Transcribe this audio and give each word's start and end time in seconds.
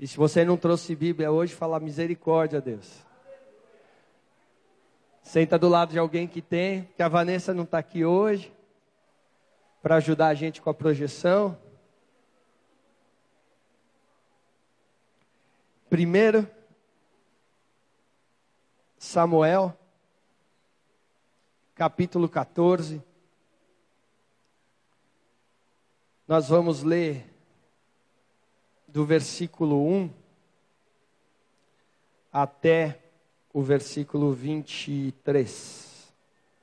E 0.00 0.08
se 0.08 0.16
você 0.16 0.46
não 0.46 0.56
trouxe 0.56 0.96
Bíblia 0.96 1.30
hoje, 1.30 1.54
fala 1.54 1.78
misericórdia, 1.78 2.58
Deus. 2.58 3.04
Senta 5.22 5.58
do 5.58 5.68
lado 5.68 5.90
de 5.90 5.98
alguém 5.98 6.26
que 6.26 6.40
tem, 6.40 6.84
que 6.96 7.02
a 7.02 7.08
Vanessa 7.08 7.52
não 7.52 7.64
está 7.64 7.76
aqui 7.76 8.02
hoje, 8.02 8.50
para 9.82 9.96
ajudar 9.96 10.28
a 10.28 10.34
gente 10.34 10.62
com 10.62 10.70
a 10.70 10.74
projeção. 10.74 11.54
Primeiro, 15.90 16.48
Samuel, 18.96 19.78
capítulo 21.74 22.26
14. 22.26 23.02
Nós 26.26 26.48
vamos 26.48 26.82
ler 26.82 27.29
do 28.92 29.04
versículo 29.04 29.86
1 29.86 30.10
até 32.32 33.00
o 33.52 33.62
versículo 33.62 34.32
23, 34.32 36.12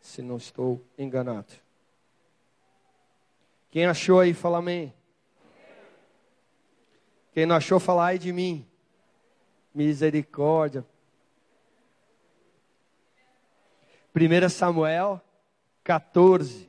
se 0.01 0.21
não 0.21 0.37
estou 0.37 0.81
enganado. 0.97 1.53
Quem 3.69 3.85
achou 3.85 4.19
aí, 4.19 4.33
fala 4.33 4.59
amém. 4.59 4.93
Quem 7.33 7.45
não 7.45 7.55
achou, 7.55 7.79
fala 7.79 8.05
ai 8.05 8.17
de 8.17 8.31
mim. 8.31 8.65
Misericórdia. 9.73 10.85
1 14.15 14.49
Samuel 14.49 15.21
14, 15.83 16.67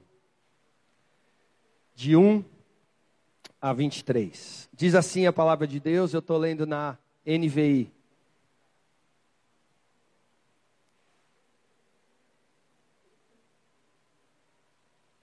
de 1.95 2.15
1 2.15 2.45
a 3.61 3.73
23. 3.73 4.69
Diz 4.73 4.95
assim 4.95 5.27
a 5.27 5.33
palavra 5.33 5.67
de 5.67 5.81
Deus, 5.81 6.15
eu 6.15 6.21
estou 6.21 6.39
lendo 6.39 6.67
na 6.67 6.97
NVI. 7.27 7.93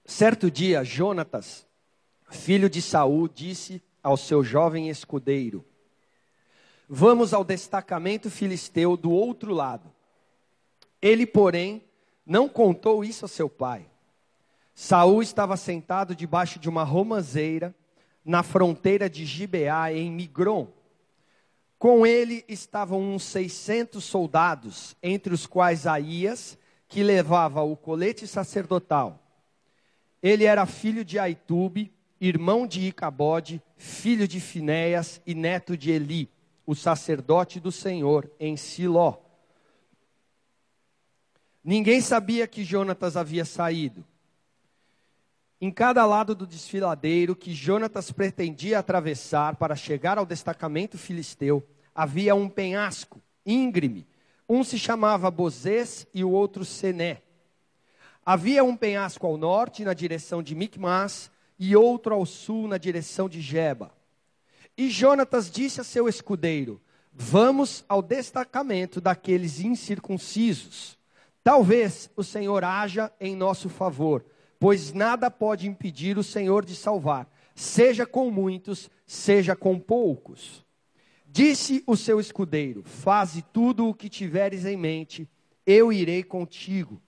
Certo 0.06 0.52
dia, 0.52 0.84
Jonatas, 0.84 1.66
filho 2.30 2.70
de 2.70 2.82
Saul, 2.82 3.28
disse 3.28 3.82
ao 4.04 4.16
seu 4.16 4.44
jovem 4.44 4.90
escudeiro: 4.90 5.66
Vamos 6.88 7.34
ao 7.34 7.44
destacamento 7.44 8.30
filisteu 8.30 8.96
do 8.96 9.12
outro 9.12 9.54
lado. 9.54 9.92
Ele, 11.02 11.26
porém, 11.26 11.84
não 12.26 12.48
contou 12.48 13.04
isso 13.04 13.26
a 13.26 13.28
seu 13.28 13.50
pai. 13.50 13.90
Saul 14.74 15.22
estava 15.24 15.58
sentado 15.58 16.16
debaixo 16.16 16.60
de 16.60 16.70
uma 16.70 16.84
romanceira 16.84 17.74
na 18.26 18.42
fronteira 18.42 19.10
de 19.10 19.26
Gibeá 19.26 19.94
em 19.94 20.12
Migron. 20.12 20.68
Com 21.78 22.06
ele 22.06 22.44
estavam 22.48 23.00
uns 23.00 23.24
600 23.24 24.04
soldados, 24.04 24.96
entre 25.04 25.34
os 25.34 25.46
quais 25.46 25.86
Aías, 25.86 26.58
que 26.88 27.04
levava 27.04 27.62
o 27.62 27.78
colete 27.78 28.28
sacerdotal. 28.28 29.20
Ele 30.24 30.46
era 30.46 30.66
filho 30.66 31.06
de 31.06 31.20
Aitube, 31.20 31.94
irmão 32.20 32.66
de 32.66 32.82
Icabode, 32.88 33.62
filho 33.78 34.28
de 34.28 34.40
Finéias 34.40 35.22
e 35.26 35.36
neto 35.36 35.78
de 35.78 35.92
Eli 35.92 36.30
o 36.66 36.74
sacerdote 36.74 37.60
do 37.60 37.72
Senhor, 37.72 38.30
em 38.40 38.58
Siló. 38.58 39.18
Ninguém 41.64 42.02
sabia 42.02 42.48
que 42.48 42.64
Jonatas 42.64 43.16
havia 43.16 43.46
saído. 43.46 44.04
Em 45.60 45.72
cada 45.72 46.06
lado 46.06 46.36
do 46.36 46.46
desfiladeiro 46.46 47.36
que 47.36 47.54
Jonatas 47.54 48.12
pretendia 48.12 48.80
atravessar 48.80 49.56
para 49.56 49.76
chegar 49.76 50.18
ao 50.18 50.26
destacamento 50.26 50.98
filisteu, 50.98 51.66
havia 51.94 52.36
um 52.36 52.50
penhasco 52.50 53.22
íngreme. 53.46 54.06
Um 54.48 54.64
se 54.64 54.78
chamava 54.78 55.32
Bozês 55.32 56.06
e 56.14 56.24
o 56.24 56.30
outro 56.30 56.66
Sené. 56.66 57.22
Havia 58.26 58.64
um 58.64 58.76
penhasco 58.76 59.26
ao 59.26 59.38
norte, 59.38 59.86
na 59.86 59.94
direção 59.94 60.44
de 60.44 60.54
Micmas, 60.54 61.32
e 61.58 61.76
outro 61.76 62.14
ao 62.14 62.26
sul, 62.26 62.68
na 62.68 62.78
direção 62.78 63.30
de 63.30 63.40
Geba. 63.40 63.92
E 64.78 64.90
Jonatas 64.90 65.50
disse 65.50 65.80
a 65.80 65.84
seu 65.84 66.10
escudeiro: 66.10 66.82
Vamos 67.14 67.86
ao 67.88 68.02
destacamento 68.02 69.00
daqueles 69.00 69.62
incircuncisos. 69.62 70.98
Talvez 71.44 72.10
o 72.16 72.24
Senhor 72.24 72.64
haja 72.64 73.12
em 73.20 73.36
nosso 73.36 73.70
favor, 73.70 74.26
pois 74.66 74.94
nada 74.94 75.30
pode 75.30 75.68
impedir 75.68 76.18
o 76.18 76.24
Senhor 76.24 76.66
de 76.66 76.76
salvar, 76.76 77.30
seja 77.54 78.04
com 78.04 78.32
muitos, 78.32 78.90
seja 79.06 79.56
com 79.56 79.80
poucos. 79.80 80.66
Disse 81.28 81.84
o 81.86 81.96
seu 81.96 82.20
escudeiro: 82.20 82.82
Faze 82.84 83.44
tudo 83.54 83.88
o 83.88 83.94
que 83.94 84.10
tiveres 84.10 84.66
em 84.66 84.76
mente, 84.76 85.30
eu 85.68 85.94
irei 85.94 86.24
contigo. 86.24 87.00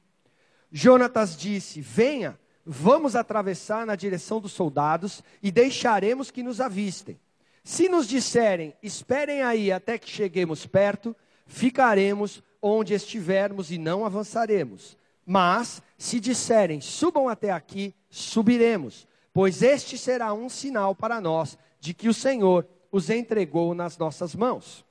Jonatas 0.72 1.35
disse: 1.35 1.81
Venha, 1.81 2.40
vamos 2.63 3.16
atravessar 3.16 3.88
na 3.88 3.95
direção 3.95 4.39
dos 4.39 4.51
soldados 4.51 5.24
e 5.41 5.50
deixaremos 5.50 6.29
que 6.29 6.44
nos 6.44 6.62
avistem. 6.62 7.19
Se 7.63 7.89
nos 7.89 8.07
disserem, 8.07 8.75
esperem 8.84 9.41
aí 9.41 9.72
até 9.72 9.97
que 9.97 10.12
cheguemos 10.12 10.68
perto, 10.68 11.16
ficaremos 11.47 12.44
onde 12.62 12.94
estivermos 12.94 13.72
e 13.72 13.79
não 13.79 14.06
avançaremos. 14.06 14.95
Mas, 15.29 15.81
se 15.97 16.21
disserem, 16.21 16.79
subam 16.79 17.27
até 17.27 17.51
aqui, 17.51 17.93
subiremos, 18.09 19.05
pois 19.33 19.61
este 19.61 19.97
será 19.97 20.33
um 20.33 20.47
sinal 20.47 20.95
para 20.95 21.19
nós 21.19 21.57
de 21.81 21.93
que 21.93 22.07
o 22.07 22.13
Senhor 22.13 22.65
os 22.89 23.09
entregou 23.09 23.75
nas 23.75 23.97
nossas 23.97 24.33
mãos. 24.33 24.85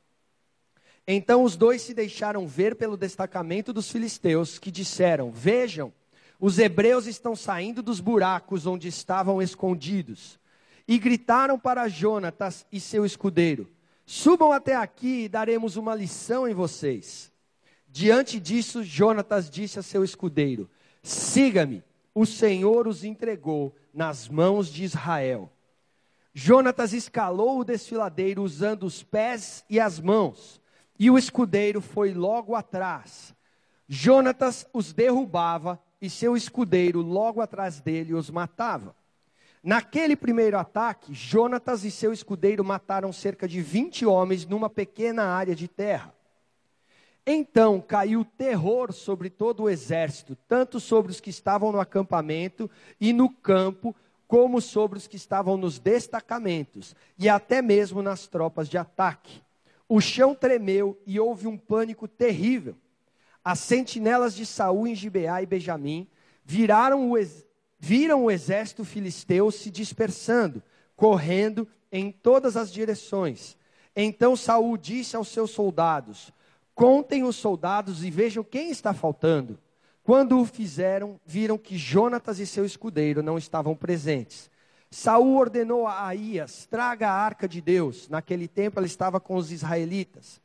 Então 1.09 1.43
os 1.43 1.57
dois 1.57 1.81
se 1.81 1.95
deixaram 1.95 2.47
ver 2.47 2.77
pelo 2.77 2.99
destacamento 2.99 3.73
dos 3.73 3.91
filisteus, 3.91 4.59
que 4.59 4.71
disseram: 4.71 5.31
Vejam, 5.31 5.91
os 6.39 6.59
hebreus 6.59 7.07
estão 7.07 7.35
saindo 7.35 7.83
dos 7.83 7.99
buracos 7.99 8.67
onde 8.67 8.89
estavam 8.89 9.41
escondidos 9.41 10.39
e 10.87 10.99
gritaram 10.99 11.59
para 11.59 11.89
Jonatas 11.89 12.67
e 12.71 12.79
seu 12.79 13.07
escudeiro: 13.07 13.67
Subam 14.05 14.53
até 14.53 14.77
aqui 14.77 15.25
e 15.25 15.29
daremos 15.31 15.77
uma 15.77 15.95
lição 15.95 16.47
em 16.47 16.53
vocês. 16.53 17.33
Diante 17.99 18.39
disso, 18.39 18.85
Jonatas 18.85 19.49
disse 19.49 19.79
a 19.79 19.83
seu 19.83 20.05
escudeiro: 20.05 20.69
Siga-me, 21.03 21.83
o 22.15 22.27
Senhor 22.27 22.87
os 22.87 23.05
entregou 23.05 23.75
nas 23.91 24.29
mãos 24.29 24.69
de 24.69 24.85
Israel. 24.85 25.51
Jonatas 26.35 26.93
escalou 26.93 27.59
o 27.59 27.65
desfiladeiro 27.65 28.43
usando 28.43 28.83
os 28.83 29.03
pés 29.03 29.65
e 29.71 29.81
as 29.81 29.99
mãos, 29.99 30.61
e 30.99 31.11
o 31.11 31.17
escudeiro 31.17 31.81
foi 31.81 32.13
logo 32.13 32.55
atrás. 32.55 33.35
Jonatas 33.89 34.67
os 34.75 34.93
derrubava 34.93 35.83
e 35.99 36.11
seu 36.11 36.37
escudeiro 36.37 37.01
logo 37.01 37.41
atrás 37.41 37.81
dele 37.81 38.13
os 38.13 38.29
matava. 38.29 38.95
Naquele 39.63 40.17
primeiro 40.17 40.59
ataque, 40.59 41.15
Jonatas 41.15 41.83
e 41.83 41.91
seu 41.91 42.13
escudeiro 42.13 42.63
mataram 42.63 43.11
cerca 43.11 43.49
de 43.49 43.63
20 43.63 44.05
homens 44.05 44.45
numa 44.45 44.69
pequena 44.69 45.25
área 45.25 45.55
de 45.55 45.67
terra. 45.67 46.15
Então 47.27 47.81
caiu 47.81 48.25
terror 48.25 48.93
sobre 48.93 49.29
todo 49.29 49.65
o 49.65 49.69
exército, 49.69 50.37
tanto 50.47 50.79
sobre 50.79 51.11
os 51.11 51.19
que 51.19 51.31
estavam 51.31 51.73
no 51.73 51.81
acampamento 51.81 52.71
e 53.01 53.13
no 53.13 53.29
campo, 53.29 53.97
como 54.29 54.61
sobre 54.61 54.97
os 54.97 55.09
que 55.09 55.17
estavam 55.17 55.57
nos 55.57 55.79
destacamentos, 55.79 56.95
e 57.19 57.29
até 57.29 57.61
mesmo 57.61 58.01
nas 58.01 58.29
tropas 58.29 58.69
de 58.69 58.79
ataque. 58.79 59.43
O 59.89 60.01
chão 60.01 60.35
tremeu 60.35 60.97
e 61.05 61.19
houve 61.19 61.49
um 61.49 61.57
pânico 61.57 62.07
terrível. 62.07 62.77
As 63.45 63.59
sentinelas 63.59 64.35
de 64.35 64.45
Saul 64.47 64.87
em 64.87 64.95
Gibeá 64.95 65.43
e 65.43 65.47
Benjamim 65.47 66.09
viraram 66.45 67.13
o, 67.13 67.17
viram 67.79 68.25
o 68.25 68.31
exército 68.31 68.85
filisteu 68.85 69.51
se 69.51 69.71
dispersando, 69.71 70.63
correndo 70.97 71.69
em 71.91 72.11
todas 72.11 72.57
as 72.57 72.73
direções. 72.73 73.57
Então 73.95 74.37
Saul 74.37 74.77
disse 74.77 75.15
aos 75.15 75.29
seus 75.29 75.53
soldados: 75.53 76.33
Contem 76.77 77.25
os 77.25 77.37
soldados 77.37 78.05
e 78.05 78.11
vejam 78.11 78.45
quem 78.45 78.71
está 78.71 78.93
faltando. 78.93 79.59
Quando 80.05 80.39
o 80.39 80.45
fizeram, 80.45 81.19
viram 81.25 81.57
que 81.57 81.79
Jonatas 81.79 82.39
e 82.39 82.47
seu 82.47 82.67
escudeiro 82.67 83.23
não 83.23 83.39
estavam 83.39 83.75
presentes. 83.75 84.51
Saul 84.91 85.39
ordenou 85.39 85.87
a 85.87 86.07
Aías: 86.07 86.67
traga 86.67 87.09
a 87.09 87.15
arca 87.15 87.49
de 87.49 87.63
Deus. 87.63 88.11
Naquele 88.11 88.47
tempo 88.47 88.79
ela 88.79 88.87
estava 88.87 89.19
com 89.19 89.37
os 89.37 89.51
israelitas. 89.51 90.39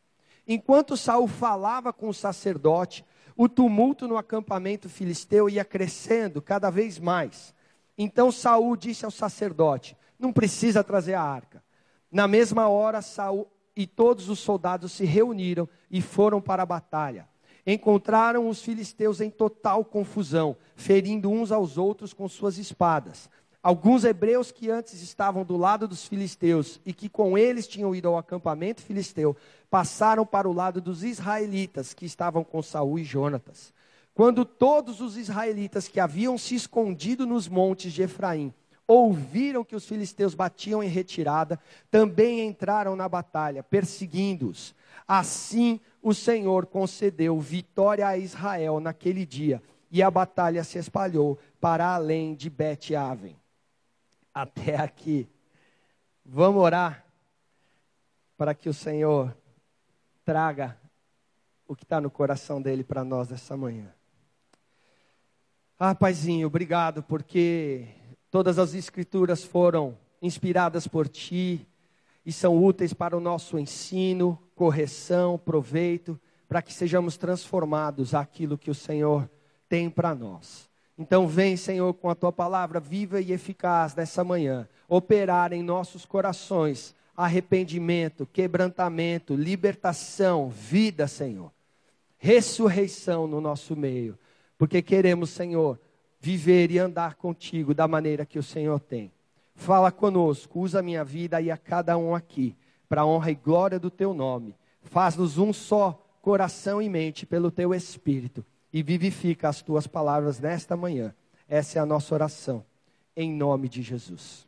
Enquanto 0.48 0.96
Saul 0.96 1.28
falava 1.28 1.92
com 1.92 2.08
o 2.08 2.14
sacerdote, 2.14 3.04
o 3.36 3.50
tumulto 3.50 4.08
no 4.08 4.16
acampamento 4.16 4.88
filisteu 4.88 5.50
ia 5.50 5.66
crescendo 5.66 6.42
cada 6.42 6.70
vez 6.70 6.98
mais. 6.98 7.54
Então 7.98 8.32
Saul 8.32 8.78
disse 8.78 9.04
ao 9.04 9.12
sacerdote: 9.12 9.98
Não 10.18 10.32
precisa 10.32 10.82
trazer 10.82 11.14
a 11.14 11.22
arca. 11.22 11.62
Na 12.10 12.26
mesma 12.26 12.70
hora, 12.70 13.02
Saul 13.02 13.50
e 13.76 13.88
todos 13.88 14.30
os 14.30 14.40
soldados 14.40 14.92
se 14.92 15.06
reuniram 15.06 15.68
e 15.90 16.02
foram 16.02 16.42
para 16.42 16.64
a 16.64 16.66
batalha. 16.66 17.28
Encontraram 17.66 18.50
os 18.50 18.62
filisteus 18.62 19.22
em 19.22 19.30
total 19.30 19.86
confusão, 19.86 20.58
ferindo 20.76 21.30
uns 21.30 21.52
aos 21.52 21.78
outros 21.78 22.14
com 22.14 22.28
suas 22.28 22.58
espadas. 22.58 23.30
Alguns 23.64 24.04
hebreus 24.04 24.52
que 24.52 24.72
antes 24.72 25.04
estavam 25.04 25.46
do 25.46 25.56
lado 25.56 25.88
dos 25.88 26.08
filisteus 26.08 26.82
e 26.84 26.92
que 26.92 27.08
com 27.08 27.38
eles 27.38 27.68
tinham 27.68 27.94
ido 27.94 28.08
ao 28.08 28.18
acampamento 28.18 28.82
filisteu, 28.82 29.38
passaram 29.70 30.26
para 30.26 30.50
o 30.50 30.54
lado 30.54 30.82
dos 30.82 31.04
israelitas 31.04 31.94
que 31.94 32.06
estavam 32.06 32.44
com 32.44 32.64
Saul 32.64 32.98
e 32.98 33.04
Jonatas. 33.04 33.72
Quando 34.16 34.44
todos 34.44 35.00
os 35.00 35.16
israelitas 35.16 35.88
que 35.88 36.00
haviam 36.00 36.38
se 36.40 36.56
escondido 36.56 37.28
nos 37.28 37.48
montes 37.48 37.94
de 37.94 38.02
Efraim 38.02 38.52
ouviram 38.88 39.64
que 39.64 39.76
os 39.76 39.86
filisteus 39.86 40.34
batiam 40.34 40.84
em 40.84 40.88
retirada, 40.88 41.60
também 41.90 42.46
entraram 42.46 42.96
na 42.96 43.08
batalha, 43.08 43.64
perseguindo-os. 43.64 44.76
Assim 45.08 45.80
o 46.02 46.14
Senhor 46.14 46.66
concedeu 46.66 47.40
vitória 47.40 48.08
a 48.08 48.18
Israel 48.18 48.80
naquele 48.80 49.26
dia, 49.26 49.62
e 49.90 50.02
a 50.02 50.10
batalha 50.10 50.64
se 50.64 50.78
espalhou 50.78 51.38
para 51.60 51.94
além 51.94 52.34
de 52.34 52.50
Bet-Aven 52.50 53.36
até 54.34 54.78
aqui. 54.78 55.28
Vamos 56.26 56.62
orar 56.62 57.06
para 58.38 58.56
que 58.56 58.70
o 58.70 58.74
Senhor 58.74 59.36
traga 60.24 60.78
o 61.68 61.76
que 61.76 61.84
está 61.84 62.02
no 62.02 62.10
coração 62.10 62.62
dele 62.62 62.84
para 62.84 63.04
nós 63.04 63.32
essa 63.32 63.56
manhã. 63.56 63.94
Ah, 65.78 65.96
Paizinho, 65.96 66.48
obrigado 66.48 67.02
porque 67.04 67.88
todas 68.32 68.58
as 68.58 68.74
escrituras 68.74 69.44
foram 69.44 69.98
inspiradas 70.22 70.88
por 70.88 71.08
ti 71.08 71.68
e 72.26 72.32
são 72.32 72.64
úteis 72.64 72.94
para 72.94 73.16
o 73.16 73.20
nosso 73.20 73.60
ensino, 73.60 74.40
correção, 74.56 75.38
proveito, 75.38 76.20
para 76.48 76.62
que 76.62 76.74
sejamos 76.74 77.18
transformados 77.18 78.16
àquilo 78.16 78.58
que 78.58 78.72
o 78.72 78.76
Senhor 78.76 79.30
tem 79.68 79.90
para 79.90 80.16
nós. 80.16 80.70
Então, 80.98 81.28
vem, 81.28 81.58
Senhor, 81.58 81.94
com 81.94 82.10
a 82.10 82.16
tua 82.16 82.32
palavra 82.32 82.80
viva 82.80 83.20
e 83.20 83.32
eficaz 83.32 83.96
nessa 83.96 84.24
manhã, 84.24 84.68
operar 84.88 85.52
em 85.52 85.64
nossos 85.64 86.06
corações 86.06 86.96
arrependimento, 87.16 88.26
quebrantamento, 88.26 89.36
libertação, 89.36 90.50
vida, 90.50 91.08
Senhor. 91.08 91.52
Ressurreição 92.18 93.28
no 93.28 93.42
nosso 93.42 93.76
meio, 93.76 94.18
porque 94.58 94.82
queremos, 94.82 95.32
Senhor, 95.32 95.80
viver 96.22 96.70
e 96.70 96.78
andar 96.78 97.16
contigo 97.16 97.74
da 97.74 97.88
maneira 97.88 98.28
que 98.28 98.38
o 98.38 98.44
Senhor 98.44 98.80
tem. 98.80 99.12
Fala 99.56 99.92
conosco, 99.92 100.60
usa 100.60 100.80
a 100.80 100.84
minha 100.84 101.04
vida 101.04 101.42
e 101.42 101.50
a 101.50 101.58
cada 101.58 101.98
um 101.98 102.14
aqui, 102.14 102.56
para 102.88 103.02
a 103.02 103.06
honra 103.06 103.32
e 103.32 103.36
glória 103.36 103.80
do 103.80 103.90
teu 103.90 104.14
nome. 104.14 104.56
Faz-nos 104.84 105.40
um 105.40 105.52
só 105.52 106.00
coração 106.22 106.80
e 106.80 106.88
mente 106.88 107.26
pelo 107.26 107.50
teu 107.50 107.74
espírito 107.74 108.46
e 108.72 108.84
vivifica 108.84 109.50
as 109.50 109.64
tuas 109.64 109.88
palavras 109.88 110.40
nesta 110.40 110.78
manhã. 110.78 111.14
Essa 111.50 111.80
é 111.80 111.82
a 111.82 111.86
nossa 111.86 112.14
oração, 112.14 112.64
em 113.16 113.34
nome 113.34 113.68
de 113.68 113.82
Jesus. 113.82 114.48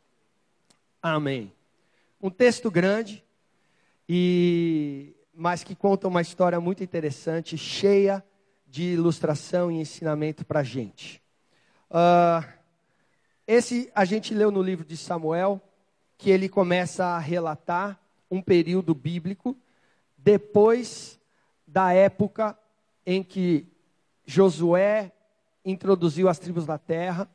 Amém. 1.02 1.52
Um 2.22 2.30
texto 2.30 2.70
grande, 2.70 3.24
e 4.08 5.14
mas 5.34 5.64
que 5.64 5.74
conta 5.74 6.08
uma 6.08 6.22
história 6.22 6.62
muito 6.62 6.84
interessante, 6.84 7.58
cheia 7.58 8.24
de 8.68 8.84
ilustração 8.84 9.72
e 9.72 9.82
ensinamento 9.82 10.46
para 10.46 10.60
a 10.60 10.64
gente. 10.64 11.23
Uh, 11.94 12.44
esse 13.46 13.92
a 13.94 14.04
gente 14.04 14.34
leu 14.34 14.50
no 14.50 14.64
livro 14.64 14.84
de 14.84 14.98
Samuel, 14.98 15.62
que 16.18 16.32
ele 16.32 16.50
começa 16.50 17.06
a 17.06 17.20
relatar 17.20 18.00
um 18.32 18.42
período 18.42 18.96
bíblico 18.96 19.56
depois 20.18 21.20
da 21.68 21.94
época 21.94 22.58
em 23.06 23.22
que 23.22 23.68
Josué 24.26 25.12
introduziu 25.64 26.28
as 26.28 26.40
tribos 26.40 26.66
da 26.66 26.80
terra, 26.80 27.30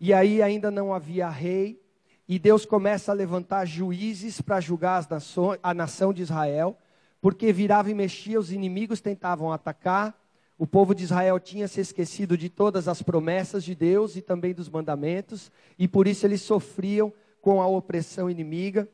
e 0.00 0.14
aí 0.14 0.40
ainda 0.40 0.70
não 0.70 0.94
havia 0.94 1.28
rei, 1.28 1.78
e 2.26 2.38
Deus 2.38 2.64
começa 2.64 3.12
a 3.12 3.14
levantar 3.14 3.66
juízes 3.66 4.40
para 4.40 4.58
julgar 4.58 5.06
nações, 5.10 5.60
a 5.62 5.74
nação 5.74 6.14
de 6.14 6.22
Israel, 6.22 6.78
porque 7.20 7.52
virava 7.52 7.90
e 7.90 7.94
mexia, 7.94 8.40
os 8.40 8.52
inimigos 8.52 9.02
tentavam 9.02 9.52
atacar, 9.52 10.17
o 10.58 10.66
povo 10.66 10.92
de 10.92 11.04
Israel 11.04 11.38
tinha 11.38 11.68
se 11.68 11.80
esquecido 11.80 12.36
de 12.36 12.48
todas 12.48 12.88
as 12.88 13.00
promessas 13.00 13.62
de 13.62 13.76
Deus 13.76 14.16
e 14.16 14.20
também 14.20 14.52
dos 14.52 14.68
mandamentos, 14.68 15.52
e 15.78 15.86
por 15.86 16.08
isso 16.08 16.26
eles 16.26 16.42
sofriam 16.42 17.12
com 17.40 17.62
a 17.62 17.66
opressão 17.68 18.28
inimiga. 18.28 18.88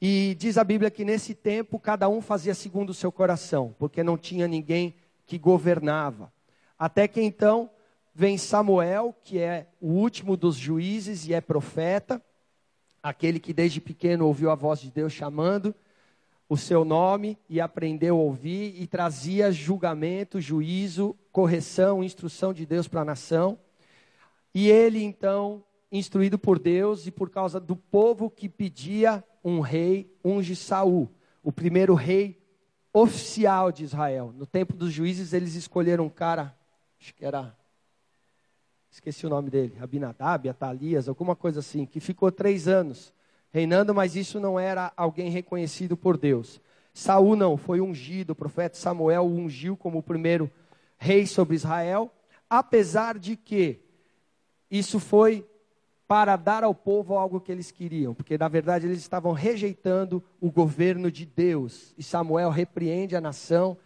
E 0.00 0.36
diz 0.38 0.56
a 0.56 0.62
Bíblia 0.62 0.92
que 0.92 1.04
nesse 1.04 1.34
tempo 1.34 1.80
cada 1.80 2.08
um 2.08 2.20
fazia 2.20 2.54
segundo 2.54 2.90
o 2.90 2.94
seu 2.94 3.10
coração, 3.10 3.74
porque 3.80 4.04
não 4.04 4.16
tinha 4.16 4.46
ninguém 4.46 4.94
que 5.26 5.36
governava. 5.36 6.32
Até 6.78 7.08
que 7.08 7.20
então 7.20 7.68
vem 8.14 8.38
Samuel, 8.38 9.12
que 9.24 9.40
é 9.40 9.66
o 9.80 9.88
último 9.88 10.36
dos 10.36 10.54
juízes 10.54 11.26
e 11.26 11.34
é 11.34 11.40
profeta, 11.40 12.22
aquele 13.02 13.40
que 13.40 13.52
desde 13.52 13.80
pequeno 13.80 14.24
ouviu 14.24 14.50
a 14.50 14.54
voz 14.54 14.80
de 14.80 14.90
Deus 14.92 15.12
chamando 15.12 15.74
o 16.48 16.56
seu 16.56 16.84
nome 16.84 17.38
e 17.48 17.60
aprendeu 17.60 18.16
a 18.16 18.20
ouvir 18.20 18.80
e 18.80 18.86
trazia 18.86 19.52
julgamento, 19.52 20.40
juízo, 20.40 21.16
correção, 21.30 22.02
instrução 22.02 22.54
de 22.54 22.64
Deus 22.64 22.88
para 22.88 23.02
a 23.02 23.04
nação. 23.04 23.58
E 24.54 24.68
ele 24.70 25.02
então, 25.02 25.62
instruído 25.92 26.38
por 26.38 26.58
Deus 26.58 27.06
e 27.06 27.10
por 27.10 27.28
causa 27.28 27.60
do 27.60 27.76
povo 27.76 28.30
que 28.30 28.48
pedia 28.48 29.22
um 29.44 29.60
rei, 29.60 30.10
unge 30.24 30.56
Saul, 30.56 31.10
o 31.42 31.52
primeiro 31.52 31.94
rei 31.94 32.40
oficial 32.92 33.70
de 33.70 33.84
Israel. 33.84 34.32
No 34.36 34.46
tempo 34.46 34.74
dos 34.74 34.92
juízes 34.92 35.32
eles 35.32 35.54
escolheram 35.54 36.06
um 36.06 36.10
cara 36.10 36.56
acho 37.00 37.14
que 37.14 37.24
era, 37.24 37.56
esqueci 38.90 39.26
o 39.26 39.30
nome 39.30 39.50
dele, 39.50 39.76
Abinadab, 39.80 40.48
Atalias, 40.48 41.08
alguma 41.08 41.36
coisa 41.36 41.60
assim, 41.60 41.86
que 41.86 42.00
ficou 42.00 42.32
três 42.32 42.66
anos 42.66 43.12
reinando, 43.58 43.92
mas 43.92 44.14
isso 44.14 44.38
não 44.38 44.58
era 44.58 44.92
alguém 44.96 45.30
reconhecido 45.30 45.96
por 45.96 46.16
Deus. 46.16 46.60
Saul 46.94 47.34
não, 47.34 47.56
foi 47.56 47.80
ungido, 47.80 48.30
o 48.30 48.36
profeta 48.36 48.76
Samuel 48.76 49.24
o 49.24 49.34
ungiu 49.34 49.76
como 49.76 49.98
o 49.98 50.02
primeiro 50.02 50.48
rei 50.96 51.26
sobre 51.26 51.56
Israel, 51.56 52.12
apesar 52.48 53.18
de 53.18 53.36
que 53.36 53.80
isso 54.70 55.00
foi 55.00 55.44
para 56.06 56.36
dar 56.36 56.62
ao 56.62 56.74
povo 56.74 57.18
algo 57.18 57.40
que 57.40 57.50
eles 57.50 57.70
queriam, 57.70 58.14
porque 58.14 58.38
na 58.38 58.48
verdade 58.48 58.86
eles 58.86 59.00
estavam 59.00 59.32
rejeitando 59.32 60.22
o 60.40 60.50
governo 60.50 61.10
de 61.10 61.26
Deus. 61.26 61.92
E 61.98 62.02
Samuel 62.02 62.50
repreende 62.50 63.16
a 63.16 63.20
nação 63.20 63.76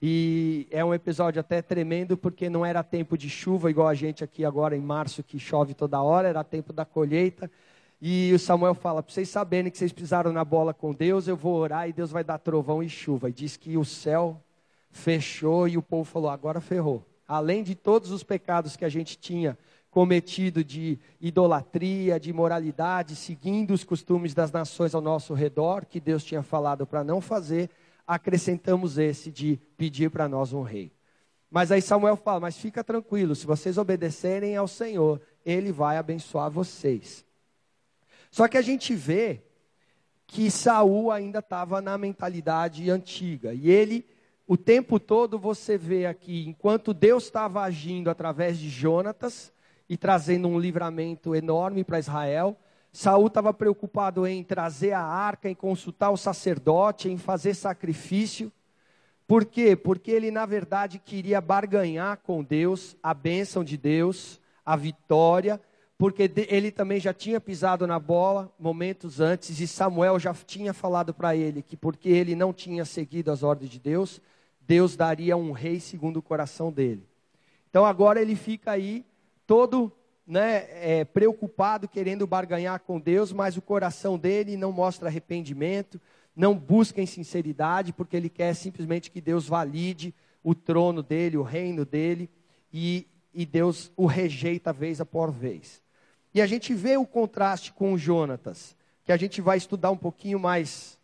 e 0.00 0.68
é 0.70 0.84
um 0.84 0.92
episódio 0.92 1.40
até 1.40 1.62
tremendo, 1.62 2.18
porque 2.18 2.50
não 2.50 2.64
era 2.64 2.84
tempo 2.84 3.16
de 3.16 3.30
chuva, 3.30 3.70
igual 3.70 3.88
a 3.88 3.94
gente 3.94 4.22
aqui 4.22 4.44
agora 4.44 4.76
em 4.76 4.80
março, 4.80 5.22
que 5.22 5.38
chove 5.38 5.72
toda 5.72 6.02
hora, 6.02 6.28
era 6.28 6.44
tempo 6.44 6.70
da 6.72 6.84
colheita. 6.84 7.50
E 8.00 8.32
o 8.34 8.38
Samuel 8.38 8.74
fala: 8.74 9.02
para 9.02 9.12
vocês 9.12 9.28
saberem 9.28 9.70
que 9.70 9.78
vocês 9.78 9.92
pisaram 9.92 10.32
na 10.32 10.44
bola 10.44 10.74
com 10.74 10.92
Deus, 10.92 11.26
eu 11.26 11.36
vou 11.36 11.54
orar 11.54 11.88
e 11.88 11.92
Deus 11.92 12.10
vai 12.10 12.22
dar 12.22 12.38
trovão 12.38 12.82
e 12.82 12.88
chuva. 12.88 13.28
E 13.28 13.32
diz 13.32 13.56
que 13.56 13.76
o 13.76 13.84
céu 13.84 14.40
fechou 14.90 15.66
e 15.68 15.76
o 15.76 15.82
povo 15.82 16.04
falou: 16.04 16.30
agora 16.30 16.60
ferrou. 16.60 17.04
Além 17.26 17.62
de 17.62 17.74
todos 17.74 18.10
os 18.10 18.22
pecados 18.22 18.76
que 18.76 18.84
a 18.84 18.88
gente 18.88 19.18
tinha 19.18 19.58
cometido 19.90 20.62
de 20.62 20.98
idolatria, 21.20 22.20
de 22.20 22.30
imoralidade, 22.30 23.16
seguindo 23.16 23.72
os 23.72 23.82
costumes 23.82 24.34
das 24.34 24.52
nações 24.52 24.94
ao 24.94 25.00
nosso 25.00 25.32
redor, 25.32 25.86
que 25.86 25.98
Deus 25.98 26.22
tinha 26.22 26.42
falado 26.42 26.86
para 26.86 27.02
não 27.02 27.20
fazer 27.20 27.70
acrescentamos 28.06 28.98
esse 28.98 29.32
de 29.32 29.58
pedir 29.76 30.10
para 30.10 30.28
nós 30.28 30.52
um 30.52 30.62
rei. 30.62 30.92
Mas 31.50 31.72
aí 31.72 31.82
Samuel 31.82 32.16
fala: 32.16 32.40
Mas 32.40 32.56
fica 32.56 32.84
tranquilo, 32.84 33.34
se 33.34 33.46
vocês 33.46 33.76
obedecerem 33.78 34.56
ao 34.56 34.68
Senhor, 34.68 35.20
Ele 35.44 35.72
vai 35.72 35.96
abençoar 35.96 36.50
vocês. 36.50 37.25
Só 38.30 38.48
que 38.48 38.56
a 38.56 38.62
gente 38.62 38.94
vê 38.94 39.42
que 40.26 40.50
Saul 40.50 41.10
ainda 41.10 41.38
estava 41.38 41.80
na 41.80 41.96
mentalidade 41.96 42.90
antiga. 42.90 43.54
E 43.54 43.70
ele, 43.70 44.04
o 44.46 44.56
tempo 44.56 44.98
todo, 44.98 45.38
você 45.38 45.78
vê 45.78 46.06
aqui, 46.06 46.44
enquanto 46.46 46.92
Deus 46.92 47.24
estava 47.24 47.62
agindo 47.62 48.10
através 48.10 48.58
de 48.58 48.68
Jonatas 48.68 49.52
e 49.88 49.96
trazendo 49.96 50.48
um 50.48 50.58
livramento 50.58 51.34
enorme 51.34 51.84
para 51.84 51.98
Israel, 51.98 52.56
Saul 52.92 53.26
estava 53.26 53.52
preocupado 53.52 54.26
em 54.26 54.42
trazer 54.42 54.92
a 54.92 55.02
arca, 55.02 55.50
em 55.50 55.54
consultar 55.54 56.10
o 56.10 56.16
sacerdote, 56.16 57.10
em 57.10 57.18
fazer 57.18 57.54
sacrifício. 57.54 58.50
Por 59.26 59.44
quê? 59.44 59.76
Porque 59.76 60.10
ele, 60.10 60.30
na 60.30 60.46
verdade, 60.46 60.98
queria 60.98 61.40
barganhar 61.40 62.18
com 62.18 62.42
Deus 62.42 62.96
a 63.02 63.12
bênção 63.12 63.62
de 63.62 63.76
Deus, 63.76 64.40
a 64.64 64.76
vitória, 64.76 65.60
porque 65.98 66.30
ele 66.48 66.70
também 66.70 67.00
já 67.00 67.14
tinha 67.14 67.40
pisado 67.40 67.86
na 67.86 67.98
bola 67.98 68.52
momentos 68.58 69.20
antes, 69.20 69.60
e 69.60 69.66
Samuel 69.66 70.18
já 70.18 70.34
tinha 70.34 70.74
falado 70.74 71.14
para 71.14 71.34
ele 71.34 71.62
que, 71.62 71.76
porque 71.76 72.08
ele 72.08 72.34
não 72.34 72.52
tinha 72.52 72.84
seguido 72.84 73.30
as 73.30 73.42
ordens 73.42 73.70
de 73.70 73.78
Deus, 73.78 74.20
Deus 74.60 74.96
daria 74.96 75.36
um 75.36 75.52
rei 75.52 75.80
segundo 75.80 76.18
o 76.18 76.22
coração 76.22 76.70
dele. 76.70 77.06
Então 77.70 77.84
agora 77.84 78.20
ele 78.20 78.36
fica 78.36 78.72
aí 78.72 79.04
todo 79.46 79.90
né, 80.26 80.66
é, 80.70 81.04
preocupado, 81.04 81.88
querendo 81.88 82.26
barganhar 82.26 82.80
com 82.80 83.00
Deus, 83.00 83.32
mas 83.32 83.56
o 83.56 83.62
coração 83.62 84.18
dele 84.18 84.56
não 84.56 84.72
mostra 84.72 85.08
arrependimento, 85.08 86.00
não 86.34 86.54
busca 86.54 87.00
em 87.00 87.06
sinceridade, 87.06 87.92
porque 87.92 88.16
ele 88.16 88.28
quer 88.28 88.54
simplesmente 88.54 89.10
que 89.10 89.20
Deus 89.20 89.46
valide 89.46 90.14
o 90.42 90.54
trono 90.54 91.02
dele, 91.02 91.38
o 91.38 91.42
reino 91.42 91.84
dele, 91.84 92.28
e, 92.72 93.06
e 93.32 93.46
Deus 93.46 93.90
o 93.96 94.04
rejeita 94.04 94.72
vez 94.72 95.00
após 95.00 95.34
vez. 95.34 95.85
E 96.36 96.42
a 96.42 96.46
gente 96.46 96.74
vê 96.74 96.98
o 96.98 97.06
contraste 97.06 97.72
com 97.72 97.94
o 97.94 97.98
Jonatas, 97.98 98.76
que 99.06 99.10
a 99.10 99.16
gente 99.16 99.40
vai 99.40 99.56
estudar 99.56 99.90
um 99.90 99.96
pouquinho 99.96 100.38
mais 100.38 100.98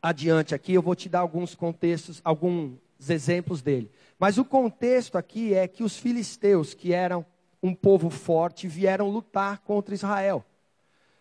adiante 0.00 0.54
aqui. 0.54 0.72
Eu 0.72 0.80
vou 0.80 0.94
te 0.94 1.10
dar 1.10 1.18
alguns 1.18 1.54
contextos, 1.54 2.22
alguns 2.24 2.72
exemplos 3.06 3.60
dele. 3.60 3.90
Mas 4.18 4.38
o 4.38 4.44
contexto 4.46 5.18
aqui 5.18 5.52
é 5.52 5.68
que 5.68 5.84
os 5.84 5.98
filisteus, 5.98 6.72
que 6.72 6.94
eram 6.94 7.22
um 7.62 7.74
povo 7.74 8.08
forte, 8.08 8.66
vieram 8.66 9.10
lutar 9.10 9.58
contra 9.58 9.94
Israel. 9.94 10.42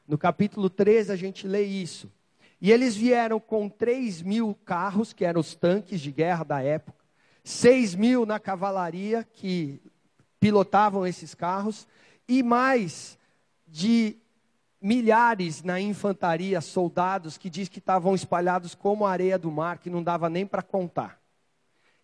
No 0.08 0.18
capítulo 0.18 0.70
13 0.70 1.12
a 1.12 1.18
gente 1.18 1.46
lê 1.46 1.64
isso. 1.64 2.10
E 2.62 2.72
eles 2.72 2.96
vieram 2.96 3.38
com 3.38 3.68
3 3.68 4.22
mil 4.22 4.58
carros, 4.64 5.12
que 5.12 5.26
eram 5.26 5.42
os 5.42 5.56
tanques 5.56 6.00
de 6.00 6.10
guerra 6.10 6.46
da 6.46 6.64
época, 6.64 7.04
6 7.44 7.96
mil 7.96 8.26
na 8.26 8.40
cavalaria, 8.40 9.28
que 9.34 9.82
pilotavam 10.40 11.06
esses 11.06 11.36
carros, 11.36 11.86
e 12.28 12.42
mais 12.44 13.18
de 13.68 14.18
milhares 14.82 15.64
na 15.64 15.80
infantaria, 15.80 16.60
soldados, 16.60 17.38
que 17.38 17.50
diz 17.50 17.70
que 17.70 17.80
estavam 17.80 18.14
espalhados 18.14 18.76
como 18.76 19.06
a 19.06 19.12
areia 19.12 19.38
do 19.38 19.52
mar, 19.52 19.78
que 19.78 19.90
não 19.90 20.04
dava 20.04 20.30
nem 20.30 20.46
para 20.46 20.62
contar. 20.62 21.22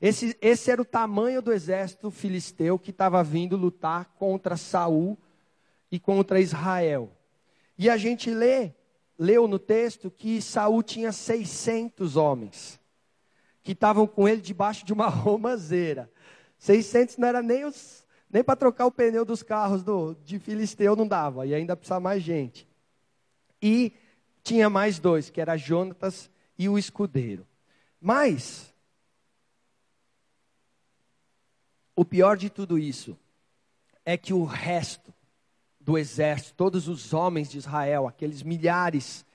Esse, 0.02 0.38
esse 0.42 0.72
era 0.72 0.82
o 0.82 0.86
tamanho 0.86 1.42
do 1.42 1.52
exército 1.52 2.10
filisteu 2.10 2.80
que 2.80 2.92
estava 2.92 3.22
vindo 3.22 3.58
lutar 3.58 4.06
contra 4.18 4.56
Saul 4.56 5.18
e 5.92 6.00
contra 6.00 6.40
Israel. 6.40 7.12
E 7.78 7.90
a 7.90 7.98
gente 7.98 8.30
lê 8.30 8.72
leu 9.20 9.46
no 9.50 9.60
texto 9.60 10.10
que 10.10 10.42
Saul 10.42 10.82
tinha 10.82 11.12
600 11.12 12.16
homens 12.16 12.80
que 13.62 13.74
estavam 13.74 14.08
com 14.08 14.28
ele 14.28 14.42
debaixo 14.42 14.86
de 14.86 14.94
uma 14.94 15.08
romazeira. 15.12 16.10
600 16.58 17.18
não 17.18 17.28
era 17.28 17.42
nem 17.42 17.66
os 17.66 18.08
nem 18.30 18.44
para 18.44 18.56
trocar 18.56 18.86
o 18.86 18.92
pneu 18.92 19.26
dos 19.26 19.42
carros 19.42 19.84
do, 19.84 20.16
de 20.24 20.38
Filisteu 20.40 20.96
não 20.96 21.08
dava, 21.08 21.46
e 21.46 21.54
ainda 21.54 21.76
precisava 21.76 22.00
mais 22.00 22.22
gente. 22.22 22.68
E 23.62 23.94
tinha 24.44 24.70
mais 24.70 25.00
dois, 25.00 25.30
que 25.30 25.42
era 25.42 25.58
Jonatas 25.58 26.30
e 26.58 26.70
o 26.70 26.78
escudeiro. 26.78 27.46
Mas 28.00 28.74
o 31.96 32.06
pior 32.06 32.38
de 32.38 32.50
tudo 32.50 32.78
isso 32.78 33.18
é 34.06 34.18
que 34.18 34.34
o 34.34 34.46
resto 34.46 35.14
do 35.80 35.98
exército, 35.98 36.54
todos 36.56 36.88
os 36.88 37.14
homens 37.14 37.50
de 37.50 37.58
Israel, 37.58 38.08
aqueles 38.08 38.44
milhares 38.44 39.26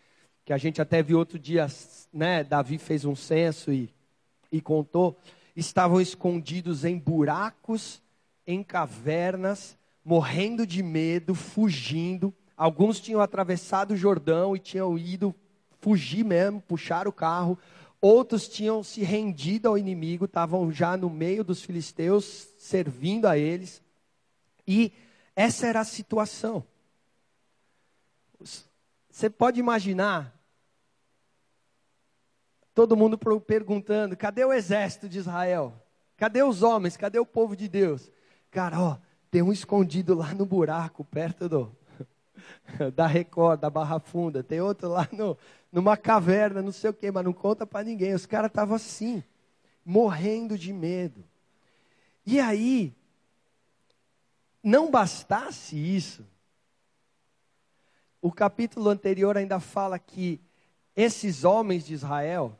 que 0.44 0.52
a 0.52 0.58
gente 0.58 0.80
até 0.80 1.02
viu 1.02 1.18
outro 1.18 1.38
dia, 1.38 1.66
né? 2.12 2.44
Davi 2.44 2.78
fez 2.78 3.04
um 3.04 3.16
censo 3.16 3.72
e, 3.72 3.92
e 4.52 4.60
contou, 4.60 5.18
estavam 5.56 6.00
escondidos 6.00 6.84
em 6.84 6.98
buracos, 6.98 8.02
em 8.46 8.62
cavernas, 8.62 9.76
morrendo 10.04 10.66
de 10.66 10.82
medo, 10.82 11.34
fugindo. 11.34 12.34
Alguns 12.56 13.00
tinham 13.00 13.20
atravessado 13.20 13.92
o 13.92 13.96
Jordão 13.96 14.54
e 14.54 14.58
tinham 14.58 14.96
ido 14.98 15.34
fugir 15.80 16.24
mesmo, 16.24 16.60
puxar 16.60 17.08
o 17.08 17.12
carro. 17.12 17.58
Outros 18.00 18.48
tinham 18.48 18.82
se 18.82 19.02
rendido 19.02 19.68
ao 19.68 19.78
inimigo, 19.78 20.26
estavam 20.26 20.70
já 20.70 20.96
no 20.96 21.08
meio 21.08 21.42
dos 21.42 21.62
filisteus, 21.62 22.48
servindo 22.58 23.26
a 23.26 23.38
eles. 23.38 23.82
E 24.66 24.92
essa 25.34 25.66
era 25.66 25.80
a 25.80 25.84
situação. 25.84 26.64
Você 29.10 29.30
pode 29.30 29.58
imaginar 29.58 30.34
todo 32.74 32.96
mundo 32.96 33.18
perguntando: 33.40 34.16
cadê 34.16 34.44
o 34.44 34.52
exército 34.52 35.08
de 35.08 35.18
Israel? 35.18 35.72
Cadê 36.16 36.42
os 36.42 36.62
homens? 36.62 36.96
Cadê 36.96 37.18
o 37.18 37.26
povo 37.26 37.56
de 37.56 37.68
Deus? 37.68 38.10
Cara, 38.54 38.80
ó, 38.80 38.96
tem 39.32 39.42
um 39.42 39.52
escondido 39.52 40.14
lá 40.14 40.32
no 40.32 40.46
buraco, 40.46 41.04
perto 41.04 41.48
do 41.48 41.76
da 42.94 43.04
Record, 43.04 43.58
da 43.58 43.68
Barra 43.68 43.98
Funda. 43.98 44.44
Tem 44.44 44.60
outro 44.60 44.90
lá 44.90 45.08
no, 45.10 45.36
numa 45.72 45.96
caverna, 45.96 46.62
não 46.62 46.70
sei 46.70 46.90
o 46.90 46.94
quê, 46.94 47.10
mas 47.10 47.24
não 47.24 47.32
conta 47.32 47.66
para 47.66 47.84
ninguém. 47.84 48.14
Os 48.14 48.26
caras 48.26 48.46
estavam 48.46 48.76
assim, 48.76 49.24
morrendo 49.84 50.56
de 50.56 50.72
medo. 50.72 51.24
E 52.24 52.38
aí, 52.38 52.94
não 54.62 54.88
bastasse 54.88 55.76
isso, 55.76 56.24
o 58.22 58.30
capítulo 58.30 58.88
anterior 58.88 59.36
ainda 59.36 59.58
fala 59.58 59.98
que 59.98 60.40
esses 60.94 61.42
homens 61.42 61.84
de 61.84 61.92
Israel 61.92 62.56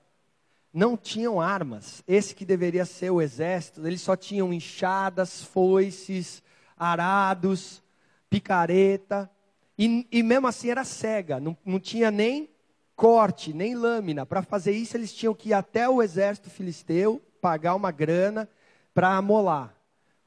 não 0.75 0.97
tinham 0.97 1.41
armas. 1.41 2.03
Esse 2.07 2.35
que 2.35 2.45
deveria 2.45 2.85
ser 2.85 3.11
o 3.11 3.23
exército, 3.23 3.87
eles 3.87 4.01
só 4.01 4.17
tinham 4.17 4.53
enxadas, 4.53 5.41
foices, 5.45 6.43
arados, 6.77 7.81
picareta. 8.29 9.31
E, 9.79 10.05
e 10.11 10.23
mesmo 10.23 10.49
assim 10.49 10.71
era 10.71 10.83
cega, 10.83 11.39
não, 11.39 11.57
não 11.65 11.79
tinha 11.79 12.11
nem 12.11 12.51
corte, 12.97 13.53
nem 13.53 13.77
lâmina. 13.77 14.27
Para 14.27 14.43
fazer 14.43 14.73
isso, 14.73 14.97
eles 14.97 15.15
tinham 15.15 15.35
que 15.35 15.51
ir 15.51 15.55
até 15.55 15.89
o 15.89 16.03
exército 16.03 16.51
filisteu, 16.51 17.23
pagar 17.41 17.77
uma 17.77 17.93
grana 17.93 18.49
para 18.93 19.17
amolar. 19.17 19.73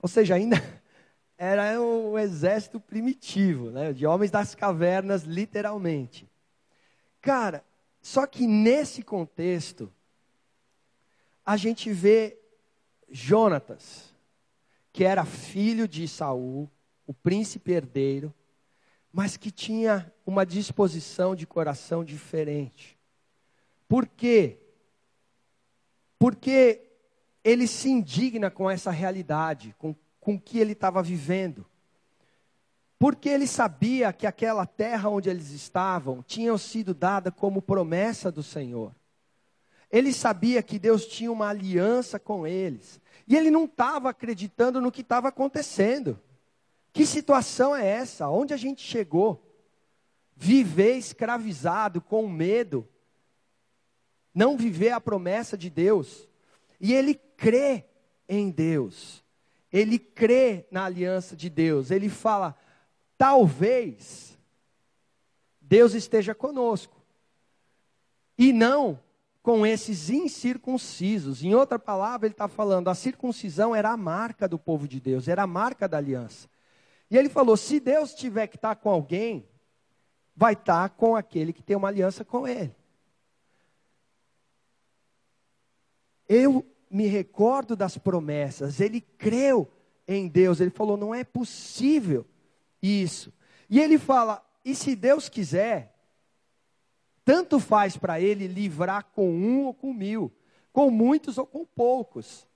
Ou 0.01 0.07
seja, 0.07 0.35
ainda 0.35 0.55
era 1.37 1.79
um 1.81 2.17
exército 2.17 2.79
primitivo, 2.79 3.69
né? 3.69 3.91
de 3.91 4.05
homens 4.05 4.31
das 4.31 4.55
cavernas, 4.55 5.23
literalmente. 5.23 6.29
Cara, 7.21 7.65
só 8.01 8.25
que 8.25 8.47
nesse 8.47 9.01
contexto, 9.01 9.91
a 11.47 11.57
gente 11.57 11.91
vê 11.91 12.37
Jonatas, 13.09 14.13
que 14.93 15.03
era 15.03 15.25
filho 15.25 15.87
de 15.87 16.07
Saul, 16.07 16.69
o 17.07 17.13
príncipe 17.13 17.71
herdeiro, 17.71 18.31
mas 19.11 19.37
que 19.37 19.49
tinha 19.49 20.13
uma 20.25 20.45
disposição 20.45 21.35
de 21.35 21.47
coração 21.47 22.03
diferente. 22.03 22.95
Por 23.87 24.05
quê? 24.05 24.59
Porque 26.19 26.83
ele 27.43 27.65
se 27.65 27.89
indigna 27.89 28.51
com 28.51 28.69
essa 28.69 28.91
realidade, 28.91 29.73
com 29.79 29.95
com 30.27 30.37
que 30.37 30.59
ele 30.59 30.73
estava 30.73 31.01
vivendo. 31.01 31.65
Porque 32.99 33.29
ele 33.29 33.47
sabia 33.47 34.11
que 34.11 34.27
aquela 34.27 34.65
terra 34.65 35.07
onde 35.07 35.29
eles 35.29 35.51
estavam 35.51 36.21
tinha 36.21 36.57
sido 36.57 36.93
dada 36.93 37.31
como 37.31 37.61
promessa 37.61 38.29
do 38.29 38.43
Senhor. 38.43 38.93
Ele 39.91 40.11
sabia 40.13 40.61
que 40.61 40.77
Deus 40.77 41.05
tinha 41.05 41.31
uma 41.31 41.49
aliança 41.49 42.19
com 42.19 42.45
eles. 42.45 42.99
E 43.27 43.35
ele 43.35 43.51
não 43.51 43.65
estava 43.65 44.09
acreditando 44.09 44.81
no 44.81 44.91
que 44.91 45.01
estava 45.01 45.29
acontecendo. 45.29 46.19
Que 46.91 47.05
situação 47.05 47.75
é 47.75 47.85
essa? 47.85 48.29
Onde 48.29 48.53
a 48.53 48.57
gente 48.57 48.81
chegou? 48.81 49.43
Viver 50.35 50.97
escravizado, 50.97 52.01
com 52.01 52.27
medo. 52.27 52.87
Não 54.33 54.57
viver 54.57 54.91
a 54.91 55.01
promessa 55.01 55.57
de 55.57 55.69
Deus. 55.69 56.27
E 56.79 56.93
ele 56.93 57.15
crê 57.15 57.85
em 58.27 58.49
Deus 58.49 59.23
ele 59.71 59.99
crê 59.99 60.65
na 60.71 60.85
aliança 60.85 61.35
de 61.35 61.49
Deus, 61.49 61.91
ele 61.91 62.09
fala: 62.09 62.57
talvez 63.17 64.37
Deus 65.61 65.93
esteja 65.93 66.33
conosco, 66.33 66.95
e 68.37 68.53
não 68.53 68.99
com 69.47 69.65
esses 69.65 70.09
incircuncisos. 70.09 71.41
Em 71.41 71.55
outra 71.55 71.79
palavra, 71.79 72.27
ele 72.27 72.33
está 72.33 72.49
falando: 72.49 72.89
a 72.89 72.93
circuncisão 72.93 73.73
era 73.73 73.91
a 73.91 73.95
marca 73.95 74.45
do 74.45 74.59
povo 74.59 74.85
de 74.85 74.99
Deus, 74.99 75.29
era 75.29 75.43
a 75.43 75.47
marca 75.47 75.87
da 75.87 75.95
aliança. 75.95 76.49
E 77.09 77.15
ele 77.15 77.29
falou: 77.29 77.55
se 77.55 77.79
Deus 77.79 78.13
tiver 78.13 78.47
que 78.47 78.57
estar 78.57 78.75
tá 78.75 78.81
com 78.81 78.89
alguém, 78.89 79.47
vai 80.35 80.51
estar 80.51 80.89
tá 80.89 80.93
com 80.93 81.15
aquele 81.15 81.53
que 81.53 81.63
tem 81.63 81.77
uma 81.77 81.87
aliança 81.87 82.25
com 82.25 82.45
ele. 82.45 82.75
Eu 86.27 86.65
me 86.91 87.07
recordo 87.07 87.73
das 87.73 87.97
promessas, 87.97 88.81
ele 88.81 88.99
creu 88.99 89.71
em 90.05 90.27
Deus, 90.27 90.59
ele 90.59 90.71
falou: 90.71 90.97
não 90.97 91.15
é 91.15 91.23
possível 91.23 92.25
isso. 92.81 93.31
E 93.69 93.79
ele 93.79 93.97
fala: 93.97 94.45
e 94.65 94.75
se 94.75 94.93
Deus 94.93 95.29
quiser, 95.29 95.96
tanto 97.27 97.59
faz 97.59 97.97
para 97.97 98.21
ele 98.21 98.47
livrar 98.47 99.03
com 99.13 99.29
um 99.29 99.65
ou 99.65 99.73
com 99.73 99.93
mil, 99.93 100.31
com 100.71 100.89
muitos 100.89 101.37
ou 101.37 101.45
com 101.45 101.65
poucos. 101.65 102.47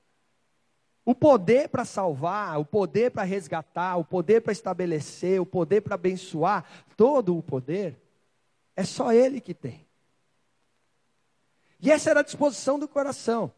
O 1.04 1.14
poder 1.14 1.68
para 1.68 1.84
salvar, 1.84 2.58
o 2.58 2.64
poder 2.64 3.12
para 3.12 3.24
resgatar, 3.24 3.98
o 3.98 4.06
poder 4.06 4.40
para 4.40 4.54
estabelecer, 4.54 5.42
o 5.42 5.46
poder 5.46 5.82
para 5.82 5.96
abençoar, 5.96 6.64
todo 6.96 7.38
o 7.38 7.44
poder, 7.44 8.02
é 8.74 8.86
só 8.86 9.12
Ele 9.12 9.42
que 9.42 9.54
tem. 9.54 9.86
E 11.78 11.92
essa 11.92 12.10
era 12.10 12.22
a 12.22 12.24
disposição 12.24 12.80
do 12.80 12.88
coração 12.88 13.52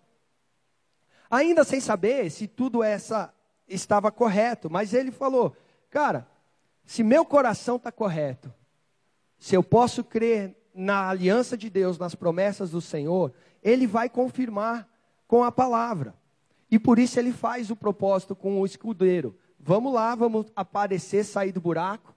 ainda 1.29 1.63
sem 1.63 1.79
saber 1.79 2.31
se 2.31 2.47
tudo 2.47 2.81
essa 2.81 3.31
estava 3.67 4.11
correto, 4.11 4.67
mas 4.67 4.95
ele 4.95 5.11
falou: 5.11 5.55
Cara, 5.91 6.27
se 6.83 7.03
meu 7.03 7.23
coração 7.23 7.75
está 7.75 7.91
correto, 7.91 8.51
se 9.37 9.53
eu 9.53 9.61
posso 9.61 10.03
crer 10.03 10.55
na 10.73 11.09
aliança 11.09 11.57
de 11.57 11.69
Deus, 11.69 11.97
nas 11.97 12.15
promessas 12.15 12.71
do 12.71 12.81
Senhor, 12.81 13.33
ele 13.61 13.85
vai 13.85 14.09
confirmar 14.09 14.87
com 15.27 15.43
a 15.43 15.51
palavra. 15.51 16.13
E 16.69 16.79
por 16.79 16.97
isso 16.97 17.19
ele 17.19 17.31
faz 17.31 17.69
o 17.69 17.75
propósito 17.75 18.35
com 18.35 18.59
o 18.59 18.65
escudeiro. 18.65 19.37
Vamos 19.59 19.93
lá, 19.93 20.15
vamos 20.15 20.47
aparecer, 20.55 21.23
sair 21.23 21.51
do 21.51 21.61
buraco. 21.61 22.15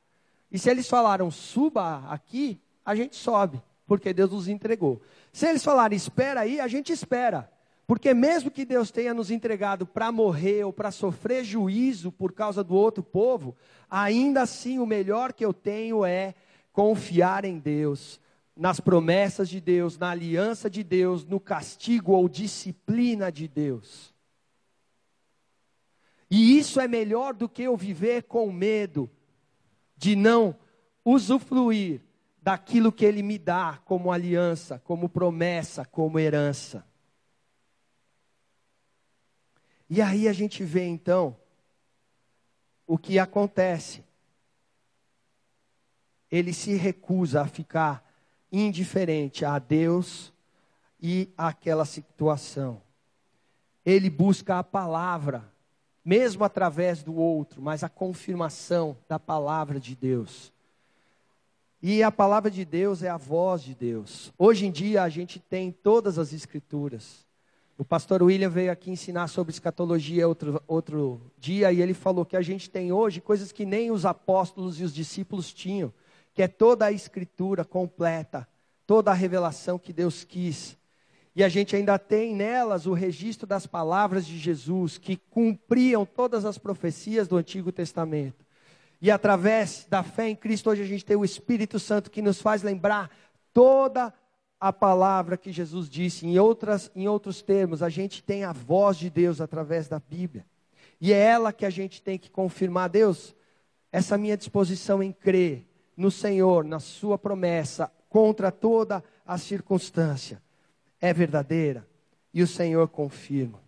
E 0.51 0.59
se 0.59 0.71
eles 0.71 0.89
falaram 0.89 1.31
suba 1.31 2.05
aqui, 2.09 2.61
a 2.85 2.95
gente 2.95 3.17
sobe, 3.17 3.61
porque 3.87 4.13
Deus 4.13 4.31
nos 4.33 4.49
entregou. 4.49 5.03
Se 5.33 5.47
eles 5.47 5.63
falarem 5.63 5.97
espera 5.97 6.41
aí, 6.41 6.59
a 6.61 6.69
gente 6.69 6.93
espera. 6.93 7.51
Porque 7.87 8.13
mesmo 8.13 8.51
que 8.51 8.65
Deus 8.65 8.91
tenha 8.91 9.15
nos 9.15 9.31
entregado 9.31 9.87
para 9.87 10.11
morrer 10.11 10.65
ou 10.65 10.73
para 10.73 10.91
sofrer 10.91 11.45
juízo 11.45 12.11
por 12.11 12.33
causa 12.33 12.65
do 12.65 12.75
outro 12.75 13.03
povo, 13.03 13.55
ainda 13.89 14.43
assim 14.43 14.79
o 14.79 14.87
melhor 14.87 15.33
que 15.33 15.45
eu 15.45 15.53
tenho 15.53 16.05
é 16.05 16.35
confiar 16.73 17.45
em 17.45 17.59
Deus, 17.59 18.21
nas 18.57 18.81
promessas 18.81 19.51
de 19.51 19.61
Deus, 19.61 19.99
na 19.99 20.11
aliança 20.11 20.71
de 20.71 20.83
Deus, 20.83 21.27
no 21.27 21.39
castigo 21.39 22.13
ou 22.13 22.27
disciplina 22.27 23.31
de 23.31 23.47
Deus. 23.47 24.15
E 26.31 26.59
isso 26.59 26.81
é 26.81 26.89
melhor 26.89 27.35
do 27.35 27.49
que 27.49 27.63
eu 27.63 27.77
viver 27.77 28.23
com 28.23 28.51
medo 28.51 29.11
de 29.97 30.17
não 30.17 30.57
usufruir 31.05 32.01
daquilo 32.43 32.93
que 32.93 33.05
Ele 33.05 33.23
me 33.23 33.39
dá 33.39 33.81
como 33.85 34.11
aliança, 34.11 34.79
como 34.79 35.09
promessa, 35.09 35.85
como 35.85 36.19
herança. 36.19 36.87
E 39.89 40.01
aí 40.01 40.27
a 40.27 40.33
gente 40.33 40.65
vê 40.65 40.85
então 40.85 41.37
o 42.87 42.97
que 42.97 43.19
acontece. 43.19 44.05
Ele 46.31 46.53
se 46.53 46.75
recusa 46.75 47.43
a 47.43 47.47
ficar 47.47 48.06
indiferente 48.65 49.45
a 49.45 49.59
Deus 49.59 50.33
e 51.01 51.29
àquela 51.37 51.85
situação. 51.85 52.81
Ele 53.85 54.09
busca 54.09 54.59
a 54.59 54.65
palavra, 54.65 55.45
mesmo 56.05 56.45
através 56.45 57.03
do 57.03 57.15
outro, 57.15 57.61
mas 57.61 57.85
a 57.85 57.89
confirmação 57.89 58.97
da 59.09 59.19
palavra 59.19 59.79
de 59.79 59.95
Deus. 59.95 60.53
E 61.83 62.03
a 62.03 62.11
palavra 62.11 62.51
de 62.51 62.65
Deus 62.65 63.03
é 63.03 63.09
a 63.09 63.17
voz 63.17 63.63
de 63.63 63.75
Deus. 63.75 64.33
Hoje 64.39 64.67
em 64.67 64.71
dia 64.71 65.03
a 65.03 65.09
gente 65.09 65.39
tem 65.39 65.71
todas 65.71 66.19
as 66.19 66.33
escrituras. 66.33 67.27
O 67.79 67.85
pastor 67.85 68.23
William 68.23 68.49
veio 68.49 68.73
aqui 68.73 68.91
ensinar 68.91 69.29
sobre 69.29 69.53
escatologia 69.53 70.27
outro, 70.27 70.63
outro 70.67 71.21
dia 71.39 71.71
e 71.71 71.83
ele 71.83 71.93
falou 71.93 72.25
que 72.25 72.37
a 72.37 72.41
gente 72.41 72.71
tem 72.71 72.91
hoje 72.91 73.21
coisas 73.21 73.53
que 73.53 73.67
nem 73.67 73.91
os 73.91 74.07
apóstolos 74.07 74.81
e 74.81 74.85
os 74.85 74.95
discípulos 74.95 75.53
tinham, 75.53 75.93
que 76.37 76.43
é 76.43 76.49
toda 76.49 76.85
a 76.85 76.93
escritura 76.93 77.65
completa, 77.65 78.47
toda 78.87 79.11
a 79.11 79.15
revelação 79.15 79.79
que 79.79 79.91
Deus 79.91 80.23
quis. 80.23 80.77
E 81.35 81.43
a 81.43 81.49
gente 81.49 81.75
ainda 81.75 81.99
tem 81.99 82.37
nelas 82.37 82.85
o 82.85 82.93
registro 82.93 83.47
das 83.47 83.67
palavras 83.67 84.27
de 84.27 84.37
Jesus, 84.37 84.99
que 84.99 85.17
cumpriam 85.17 86.05
todas 86.05 86.45
as 86.45 86.59
profecias 86.59 87.27
do 87.27 87.39
Antigo 87.39 87.73
Testamento. 87.73 88.45
E 89.01 89.11
através 89.11 89.87
da 89.89 90.03
fé 90.03 90.29
em 90.29 90.37
Cristo, 90.37 90.69
hoje 90.69 90.83
a 90.83 90.87
gente 90.87 91.07
tem 91.07 91.17
o 91.17 91.25
Espírito 91.25 91.81
Santo 91.81 92.11
que 92.11 92.21
nos 92.21 92.39
faz 92.39 92.63
lembrar 92.63 93.11
toda 93.55 94.13
a 94.61 94.71
palavra 94.71 95.39
que 95.39 95.51
Jesus 95.51 95.89
disse. 95.89 96.27
Em, 96.27 96.39
outras, 96.39 96.91
em 96.95 97.09
outros 97.09 97.41
termos, 97.41 97.83
a 97.83 97.89
gente 97.89 98.23
tem 98.23 98.45
a 98.45 98.53
voz 98.53 98.99
de 98.99 99.09
Deus 99.09 99.41
através 99.41 99.89
da 99.89 99.99
Bíblia. 99.99 100.45
E 101.01 101.15
é 101.15 101.19
ela 101.19 101.51
que 101.51 101.65
a 101.65 101.71
gente 101.71 102.03
tem 102.03 102.19
que 102.19 102.31
confirmar. 102.31 102.91
Deus, 102.91 103.35
essa 103.91 104.19
minha 104.19 104.37
disposição 104.37 105.03
em 105.03 105.13
crer 105.13 105.67
no 105.97 106.11
Senhor, 106.11 106.65
na 106.65 106.79
Sua 106.79 107.17
promessa, 107.17 107.91
contra 108.09 108.53
toda 108.53 109.03
a 109.25 109.39
circunstância, 109.39 110.43
é 111.01 111.13
verdadeira. 111.13 111.87
E 112.33 112.43
o 112.43 112.47
Senhor 112.47 112.87
confirma. 112.89 113.61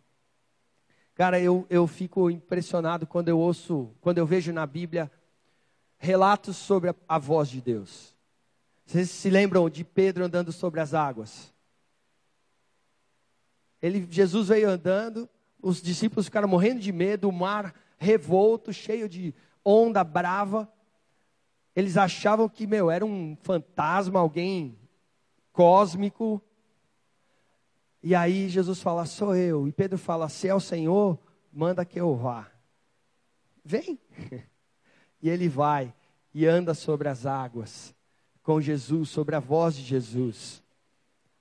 Cara, 1.14 1.40
eu, 1.40 1.66
eu 1.68 1.86
fico 1.86 2.30
impressionado 2.30 3.06
quando 3.06 3.28
eu 3.28 3.38
ouço, 3.38 3.90
quando 4.00 4.18
eu 4.18 4.26
vejo 4.26 4.52
na 4.52 4.66
Bíblia 4.66 5.10
relatos 5.96 6.56
sobre 6.56 6.90
a, 6.90 6.94
a 7.08 7.18
voz 7.18 7.48
de 7.48 7.60
Deus. 7.60 8.14
Vocês 8.86 9.10
se 9.10 9.28
lembram 9.28 9.68
de 9.68 9.84
Pedro 9.84 10.24
andando 10.24 10.52
sobre 10.52 10.80
as 10.80 10.94
águas? 10.94 11.52
Ele, 13.82 14.06
Jesus 14.10 14.48
veio 14.48 14.70
andando, 14.70 15.28
os 15.60 15.82
discípulos 15.82 16.26
ficaram 16.26 16.48
morrendo 16.48 16.80
de 16.80 16.92
medo, 16.92 17.28
o 17.28 17.32
mar 17.32 17.74
revolto, 17.98 18.72
cheio 18.72 19.08
de 19.08 19.34
onda 19.64 20.02
brava. 20.02 20.70
Eles 21.78 21.96
achavam 21.96 22.48
que, 22.48 22.66
meu, 22.66 22.90
era 22.90 23.06
um 23.06 23.36
fantasma, 23.40 24.18
alguém 24.18 24.76
cósmico. 25.52 26.42
E 28.02 28.16
aí 28.16 28.48
Jesus 28.48 28.82
fala, 28.82 29.06
sou 29.06 29.32
eu. 29.36 29.68
E 29.68 29.70
Pedro 29.70 29.96
fala, 29.96 30.28
se 30.28 30.48
é 30.48 30.54
o 30.56 30.58
Senhor, 30.58 31.16
manda 31.52 31.84
que 31.84 32.00
eu 32.00 32.16
vá. 32.16 32.50
Vem. 33.64 33.96
E 35.20 35.28
ele 35.28 35.48
vai 35.48 35.92
e 36.32 36.46
anda 36.46 36.74
sobre 36.74 37.08
as 37.08 37.26
águas 37.26 37.92
com 38.40 38.60
Jesus, 38.60 39.08
sobre 39.08 39.34
a 39.34 39.40
voz 39.40 39.74
de 39.74 39.82
Jesus. 39.82 40.62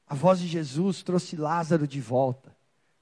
A 0.08 0.16
voz 0.16 0.40
de 0.40 0.48
Jesus 0.48 1.04
trouxe 1.04 1.36
Lázaro 1.36 1.88
de 1.88 2.02
volta. 2.02 2.58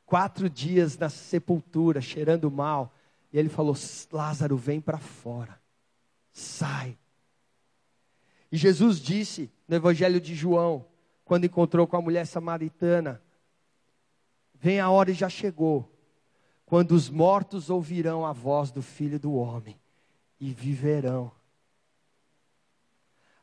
Quatro 0.06 0.50
dias 0.50 0.98
na 0.98 1.08
sepultura, 1.08 2.02
cheirando 2.02 2.52
mal. 2.52 2.94
E 3.32 3.40
ele 3.40 3.48
falou: 3.48 3.74
Lázaro, 4.12 4.58
vem 4.58 4.82
para 4.82 4.98
fora. 4.98 5.58
Sai. 6.34 6.98
E 8.52 8.58
Jesus 8.58 9.00
disse 9.00 9.52
no 9.68 9.76
Evangelho 9.76 10.22
de 10.22 10.36
João, 10.36 10.86
quando 11.24 11.46
encontrou 11.46 11.88
com 11.88 11.98
a 11.98 12.02
mulher 12.02 12.26
samaritana: 12.26 13.22
Vem 14.54 14.80
a 14.80 14.90
hora 14.90 15.12
e 15.12 15.14
já 15.16 15.30
chegou, 15.30 15.92
quando 16.66 16.92
os 16.92 17.10
mortos 17.10 17.70
ouvirão 17.70 18.26
a 18.26 18.32
voz 18.32 18.72
do 18.72 18.82
Filho 18.82 19.20
do 19.20 19.34
Homem 19.34 19.80
e 20.40 20.54
viverão. 20.54 21.32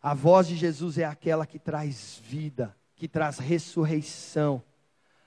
A 0.02 0.14
voz 0.14 0.48
de 0.48 0.56
Jesus 0.56 0.98
é 0.98 1.04
aquela 1.04 1.46
que 1.46 1.58
traz 1.58 2.20
vida, 2.24 2.76
que 2.96 3.06
traz 3.06 3.38
ressurreição. 3.38 4.62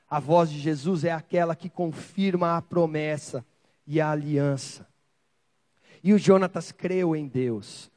A 0.10 0.20
voz 0.20 0.50
de 0.50 0.60
Jesus 0.60 1.04
é 1.06 1.12
aquela 1.12 1.56
que 1.56 1.70
confirma 1.70 2.58
a 2.58 2.62
promessa 2.62 3.46
e 3.88 4.02
a 4.02 4.12
aliança. 4.12 4.88
E 6.04 6.14
o 6.14 6.18
Jonatas 6.18 6.72
creu 6.72 7.16
em 7.16 7.28
Deus. 7.28 7.90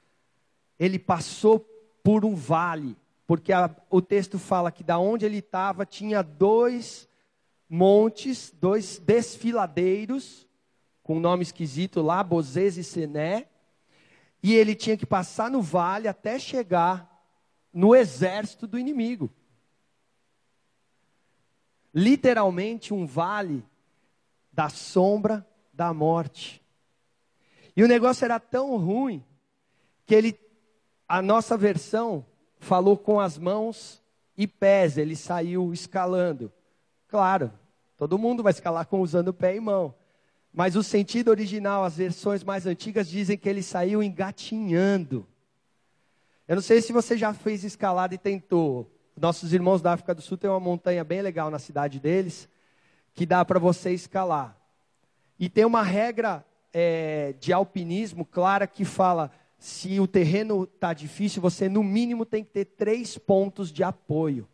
Ele 0.79 0.99
passou 0.99 1.61
por 2.03 2.25
um 2.25 2.35
vale, 2.35 2.97
porque 3.27 3.53
a, 3.53 3.75
o 3.91 4.01
texto 4.01 4.39
fala 4.39 4.73
que 4.73 4.83
da 4.83 4.99
onde 4.99 5.27
ele 5.27 5.39
estava 5.39 5.85
tinha 5.85 6.23
dois 6.23 7.09
montes, 7.69 8.51
dois 8.59 8.99
desfiladeiros, 8.99 10.47
com 11.03 11.21
nome 11.21 11.43
esquisito 11.43 12.01
lá, 12.01 12.23
Bozês 12.23 12.77
e 12.77 12.85
Sené, 12.85 13.49
e 14.43 14.55
ele 14.55 14.75
tinha 14.75 14.97
que 14.97 15.07
passar 15.07 15.51
no 15.51 15.61
vale 15.61 16.09
até 16.09 16.39
chegar 16.39 17.09
no 17.73 17.95
exército 17.95 18.67
do 18.67 18.79
inimigo. 18.79 19.31
Literalmente 21.95 22.95
um 22.95 23.07
vale 23.07 23.65
da 24.53 24.69
sombra 24.69 25.47
da 25.73 25.93
morte. 25.93 26.63
E 27.77 27.83
o 27.83 27.89
negócio 27.89 28.25
era 28.25 28.41
tão 28.41 28.77
ruim 28.77 29.25
que 30.05 30.15
ele, 30.15 30.33
a 31.09 31.23
nossa 31.23 31.57
versão 31.57 32.25
falou 32.59 32.97
com 32.97 33.19
as 33.19 33.39
mãos 33.39 34.03
e 34.37 34.47
pés, 34.47 34.99
ele 34.99 35.17
saiu 35.17 35.73
escalando. 35.73 36.53
Claro, 37.09 37.51
todo 37.97 38.19
mundo 38.19 38.43
vai 38.43 38.53
escalar 38.53 38.87
com 38.87 39.01
usando 39.01 39.33
pé 39.33 39.57
e 39.57 39.61
mão. 39.61 39.95
Mas 40.53 40.77
o 40.77 40.83
sentido 40.83 41.29
original, 41.29 41.85
as 41.85 41.97
versões 41.97 42.45
mais 42.45 42.67
antigas 42.67 43.09
dizem 43.09 43.39
que 43.39 43.49
ele 43.49 43.63
saiu 43.63 44.03
engatinhando. 44.03 45.27
Eu 46.47 46.57
não 46.57 46.63
sei 46.63 46.81
se 46.81 46.93
você 46.93 47.17
já 47.17 47.33
fez 47.33 47.65
escalada 47.65 48.15
e 48.15 48.19
tentou. 48.19 48.91
Nossos 49.17 49.53
irmãos 49.53 49.83
da 49.83 49.93
África 49.93 50.15
do 50.15 50.23
Sul 50.23 50.37
têm 50.39 50.51
uma 50.51 50.61
montanha 50.61 51.05
bem 51.05 51.23
legal 51.23 51.51
na 51.51 51.59
cidade 51.59 51.99
deles, 51.99 52.49
que 53.15 53.27
dá 53.27 53.45
para 53.45 53.59
você 53.59 53.93
escalar. 53.93 54.57
E 55.39 55.49
tem 55.49 55.65
uma 55.65 55.83
regra 55.83 56.45
é, 56.73 57.35
de 57.41 57.53
alpinismo 57.53 58.25
clara 58.25 58.67
que 58.67 58.85
fala: 58.85 59.31
se 59.59 59.99
o 59.99 60.07
terreno 60.07 60.65
está 60.65 60.93
difícil, 60.93 61.43
você 61.43 61.69
no 61.69 61.83
mínimo 61.83 62.25
tem 62.25 62.45
que 62.45 62.51
ter 62.51 62.65
três 62.65 63.19
pontos 63.19 63.73
de 63.73 63.83
apoio. 63.83 64.49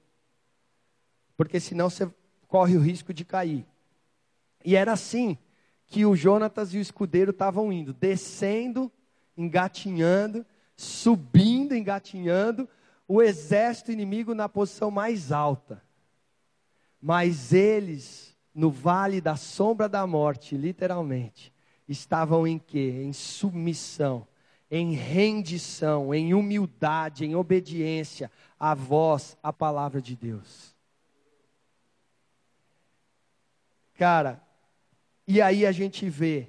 Porque 1.37 1.61
senão 1.61 1.91
você 1.91 2.11
corre 2.49 2.77
o 2.77 2.81
risco 2.81 3.13
de 3.13 3.25
cair. 3.25 3.67
E 4.65 4.75
era 4.75 4.93
assim 4.93 5.37
que 5.87 6.07
o 6.07 6.17
Jonatas 6.17 6.73
e 6.73 6.79
o 6.79 6.81
escudeiro 6.81 7.33
estavam 7.33 7.71
indo, 7.71 7.93
descendo, 7.93 8.91
engatinhando, 9.37 10.47
subindo, 10.75 11.75
engatinhando, 11.75 12.67
o 13.07 13.21
exército 13.21 13.93
inimigo 13.93 14.35
na 14.35 14.49
posição 14.49 14.91
mais 14.91 15.31
alta. 15.31 15.83
Mas 16.99 17.53
eles, 17.53 18.35
no 18.55 18.71
vale 18.71 19.21
da 19.21 19.37
sombra 19.37 19.89
da 19.89 20.07
morte, 20.07 20.57
literalmente, 20.57 21.53
estavam 21.87 22.47
em 22.47 22.59
quê? 22.59 23.03
Em 23.05 23.13
submissão, 23.13 24.27
em 24.71 24.93
rendição, 24.93 26.15
em 26.15 26.35
humildade, 26.35 27.25
em 27.25 27.35
obediência 27.35 28.31
à 28.59 28.75
voz, 28.75 29.37
à 29.43 29.53
palavra 29.53 30.01
de 30.01 30.17
Deus. 30.17 30.75
Cara, 33.95 34.43
e 35.27 35.41
aí 35.41 35.65
a 35.65 35.73
gente 35.73 36.09
vê 36.09 36.49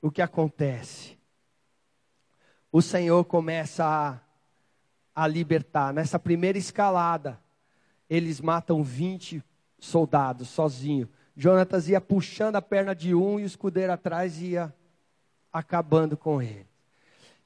o 0.00 0.10
que 0.10 0.22
acontece. 0.22 1.18
o 2.72 2.80
Senhor 2.80 3.24
começa 3.24 3.84
a, 3.84 4.20
a 5.14 5.26
libertar. 5.26 5.92
Nessa 5.92 6.18
primeira 6.18 6.56
escalada, 6.56 7.40
eles 8.08 8.40
matam 8.40 8.82
20 8.82 9.42
soldados 9.78 10.48
sozinho. 10.48 11.08
Jonatas 11.36 11.88
ia 11.88 12.00
puxando 12.00 12.56
a 12.56 12.62
perna 12.62 12.94
de 12.94 13.14
um 13.14 13.40
e 13.40 13.42
o 13.42 13.46
escudeiro 13.46 13.92
atrás 13.92 14.40
ia 14.40 14.72
acabando 15.52 16.16
com 16.16 16.40
ele. 16.40 16.66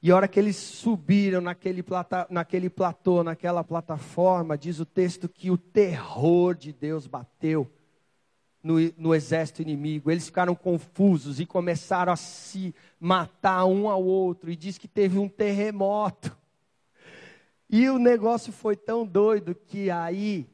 E 0.01 0.11
a 0.11 0.15
hora 0.15 0.27
que 0.27 0.39
eles 0.39 0.55
subiram 0.55 1.41
naquele, 1.41 1.81
plata, 1.81 2.27
naquele 2.29 2.69
platô, 2.69 3.23
naquela 3.23 3.63
plataforma, 3.63 4.57
diz 4.57 4.79
o 4.79 4.85
texto 4.85 5.27
que 5.27 5.49
o 5.49 5.57
terror 5.57 6.53
de 6.53 6.71
Deus 6.71 7.07
bateu 7.07 7.67
no, 8.61 8.75
no 8.97 9.15
exército 9.15 9.61
inimigo. 9.61 10.11
Eles 10.11 10.25
ficaram 10.25 10.53
confusos 10.53 11.39
e 11.39 11.45
começaram 11.45 12.13
a 12.13 12.15
se 12.15 12.73
matar 12.99 13.65
um 13.65 13.89
ao 13.89 14.03
outro. 14.03 14.51
E 14.51 14.55
diz 14.55 14.77
que 14.77 14.87
teve 14.87 15.17
um 15.17 15.27
terremoto. 15.27 16.35
E 17.69 17.89
o 17.89 17.97
negócio 17.97 18.53
foi 18.53 18.75
tão 18.75 19.05
doido 19.05 19.55
que 19.55 19.89
aí 19.89 20.47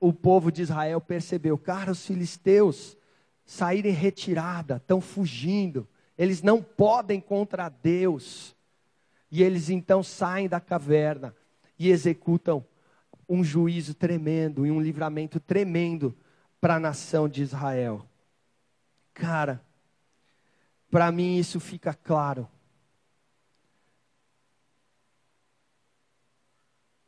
o 0.00 0.12
povo 0.12 0.50
de 0.50 0.62
Israel 0.62 1.00
percebeu: 1.00 1.56
cara, 1.56 1.92
os 1.92 2.04
filisteus 2.04 2.96
saíram 3.44 3.90
em 3.90 3.92
retirada, 3.92 4.76
estão 4.76 5.00
fugindo, 5.00 5.86
eles 6.16 6.42
não 6.42 6.62
podem 6.62 7.20
contra 7.20 7.68
Deus. 7.68 8.54
E 9.30 9.42
eles 9.42 9.68
então 9.70 10.02
saem 10.02 10.48
da 10.48 10.60
caverna 10.60 11.34
e 11.78 11.90
executam 11.90 12.64
um 13.28 13.42
juízo 13.42 13.94
tremendo 13.94 14.64
e 14.64 14.70
um 14.70 14.80
livramento 14.80 15.40
tremendo 15.40 16.16
para 16.60 16.76
a 16.76 16.80
nação 16.80 17.28
de 17.28 17.42
Israel. 17.42 18.08
Cara, 19.12 19.62
para 20.90 21.10
mim 21.10 21.36
isso 21.36 21.58
fica 21.58 21.92
claro. 21.92 22.48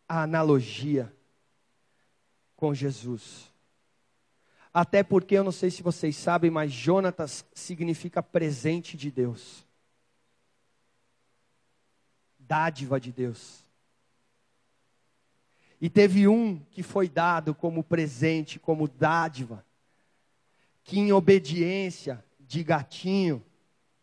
A 0.09 0.23
analogia 0.23 1.13
com 2.57 2.75
Jesus. 2.75 3.48
Até 4.81 5.03
porque 5.03 5.35
eu 5.35 5.43
não 5.43 5.51
sei 5.51 5.73
se 5.73 5.83
vocês 5.83 6.15
sabem, 6.15 6.53
mas 6.53 6.71
Jonatas 6.71 7.45
significa 7.53 8.23
presente 8.23 8.97
de 8.97 9.11
Deus. 9.11 9.67
Dádiva 12.39 13.01
de 13.01 13.11
Deus. 13.11 13.65
E 15.81 15.91
teve 15.91 16.29
um 16.29 16.61
que 16.71 16.85
foi 16.85 17.09
dado 17.09 17.57
como 17.57 17.83
presente, 17.83 18.61
como 18.61 18.87
dádiva, 18.87 19.67
que 20.85 21.01
em 21.01 21.11
obediência 21.11 22.25
de 22.39 22.63
gatinho, 22.63 23.45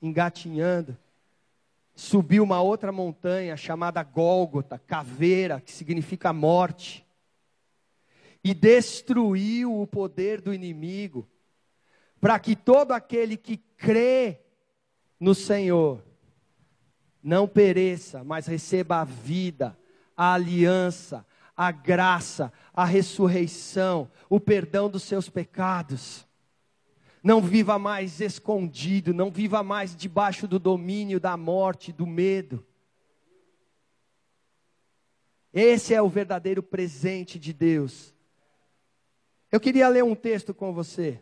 engatinhando, 0.01 0.97
subiu 1.95 2.43
uma 2.43 2.61
outra 2.61 2.91
montanha 2.91 3.55
chamada 3.55 4.03
Gólgota, 4.03 4.77
caveira, 4.77 5.61
que 5.61 5.71
significa 5.71 6.33
morte 6.33 7.04
e 8.45 8.53
destruiu 8.53 9.81
o 9.81 9.87
poder 9.87 10.39
do 10.39 10.53
inimigo, 10.53 11.27
para 12.21 12.37
que 12.37 12.55
todo 12.55 12.91
aquele 12.91 13.35
que 13.35 13.57
crê 13.57 14.39
no 15.19 15.33
Senhor 15.33 16.05
não 17.23 17.47
pereça, 17.47 18.23
mas 18.23 18.45
receba 18.45 19.01
a 19.01 19.03
vida, 19.03 19.75
a 20.15 20.35
aliança, 20.35 21.25
a 21.57 21.71
graça, 21.71 22.53
a 22.71 22.85
ressurreição, 22.85 24.11
o 24.29 24.39
perdão 24.39 24.91
dos 24.91 25.01
seus 25.01 25.27
pecados. 25.27 26.23
Não 27.23 27.41
viva 27.41 27.79
mais 27.79 28.21
escondido, 28.21 29.11
não 29.11 29.31
viva 29.31 29.63
mais 29.63 29.95
debaixo 29.95 30.47
do 30.47 30.59
domínio 30.59 31.19
da 31.19 31.35
morte, 31.35 31.91
do 31.91 32.05
medo. 32.05 32.63
Esse 35.51 35.95
é 35.95 36.01
o 36.01 36.07
verdadeiro 36.07 36.61
presente 36.61 37.39
de 37.39 37.51
Deus 37.51 38.13
eu 39.51 39.59
queria 39.59 39.87
ler 39.87 40.03
um 40.03 40.15
texto 40.15 40.53
com 40.53 40.73
você. 40.73 41.21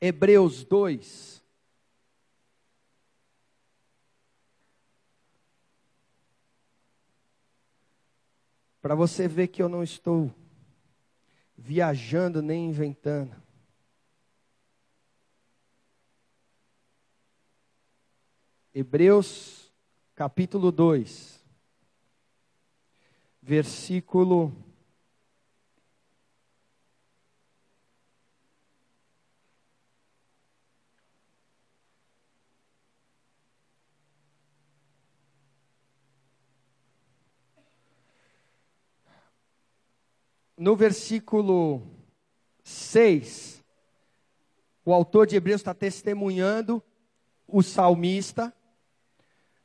Hebreus 0.00 0.64
2. 0.64 1.42
Para 8.80 8.94
você 8.94 9.28
ver 9.28 9.48
que 9.48 9.62
eu 9.62 9.68
não 9.68 9.82
estou 9.82 10.34
viajando 11.56 12.40
nem 12.40 12.68
inventando. 12.68 13.40
Hebreus 18.72 19.70
capítulo 20.14 20.70
2, 20.70 21.44
versículo 23.42 24.54
no 40.60 40.76
versículo 40.76 41.80
6, 42.62 43.64
o 44.84 44.92
autor 44.92 45.26
de 45.26 45.34
Hebreus 45.34 45.62
está 45.62 45.72
testemunhando 45.72 46.82
o 47.48 47.62
salmista, 47.62 48.54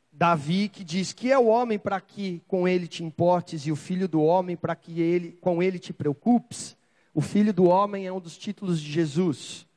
Davi, 0.10 0.69
que 0.69 0.86
diz 0.86 1.12
que 1.12 1.34
é 1.34 1.38
o 1.38 1.47
homem 1.47 1.77
para 1.77 1.99
que 1.99 2.41
com 2.47 2.65
ele 2.65 2.88
te 2.88 3.03
importes 3.03 3.67
e 3.67 3.73
o 3.73 3.75
filho 3.75 4.08
do 4.08 4.21
homem 4.21 4.55
para 4.55 4.73
que 4.73 5.01
ele, 5.01 5.34
com 5.34 5.62
ele 5.62 5.79
te 5.79 5.91
preocupes. 5.91 6.77
O 7.13 7.19
filho 7.19 7.53
do 7.53 7.65
homem 7.65 8.08
é 8.08 8.13
um 8.13 8.21
dos 8.21 8.38
títulos 8.38 8.79
de 8.79 8.89
Jesus. 8.89 9.67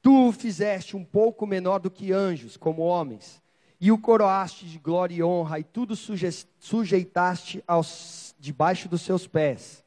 Tu 0.00 0.28
o 0.28 0.32
fizeste 0.32 0.96
um 0.96 1.04
pouco 1.04 1.46
menor 1.46 1.80
do 1.80 1.90
que 1.90 2.14
anjos, 2.14 2.56
como 2.56 2.80
homens, 2.80 3.42
e 3.78 3.92
o 3.92 3.98
coroaste 3.98 4.64
de 4.64 4.78
glória 4.78 5.16
e 5.16 5.22
honra, 5.22 5.58
e 5.58 5.64
tudo 5.64 5.94
sujeitaste 5.94 7.62
aos, 7.66 8.34
debaixo 8.40 8.88
dos 8.88 9.02
seus 9.02 9.26
pés. 9.26 9.84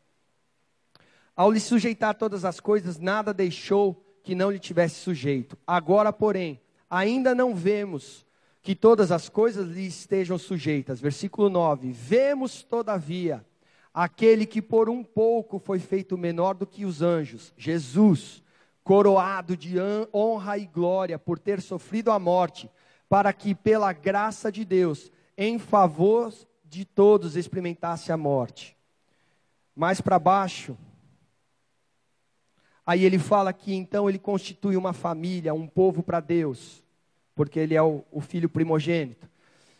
Ao 1.35 1.51
lhe 1.51 1.59
sujeitar 1.59 2.15
todas 2.15 2.45
as 2.45 2.59
coisas, 2.59 2.99
nada 2.99 3.33
deixou 3.33 4.03
que 4.23 4.35
não 4.35 4.51
lhe 4.51 4.59
tivesse 4.59 4.95
sujeito. 4.95 5.57
Agora, 5.65 6.13
porém, 6.13 6.61
ainda 6.89 7.33
não 7.33 7.55
vemos 7.55 8.25
que 8.61 8.75
todas 8.75 9.11
as 9.11 9.27
coisas 9.27 9.67
lhe 9.67 9.85
estejam 9.85 10.37
sujeitas. 10.37 11.01
Versículo 11.01 11.49
9: 11.49 11.91
Vemos, 11.91 12.63
todavia, 12.63 13.45
aquele 13.93 14.45
que 14.45 14.61
por 14.61 14.89
um 14.89 15.03
pouco 15.03 15.59
foi 15.59 15.79
feito 15.79 16.17
menor 16.17 16.53
do 16.53 16.65
que 16.65 16.85
os 16.85 17.01
anjos, 17.01 17.53
Jesus, 17.57 18.41
coroado 18.83 19.57
de 19.57 19.75
honra 20.13 20.57
e 20.57 20.65
glória 20.65 21.19
por 21.19 21.39
ter 21.39 21.61
sofrido 21.61 22.11
a 22.11 22.19
morte, 22.19 22.69
para 23.09 23.33
que, 23.33 23.53
pela 23.53 23.91
graça 23.91 24.51
de 24.51 24.63
Deus, 24.63 25.11
em 25.37 25.59
favor 25.59 26.33
de 26.63 26.85
todos 26.85 27.35
experimentasse 27.35 28.11
a 28.11 28.17
morte. 28.17 28.75
Mais 29.75 29.99
para 29.99 30.17
baixo, 30.17 30.77
Aí 32.85 33.05
ele 33.05 33.17
fala 33.17 33.53
que 33.53 33.73
então 33.73 34.09
ele 34.09 34.19
constitui 34.19 34.75
uma 34.75 34.91
família, 34.91 35.53
um 35.53 35.67
povo 35.67 36.03
para 36.03 36.19
Deus, 36.19 36.83
porque 37.33 37.59
ele 37.59 37.75
é 37.75 37.81
o, 37.81 38.03
o, 38.11 38.19
filho 38.19 38.49
primogênito. 38.49 39.29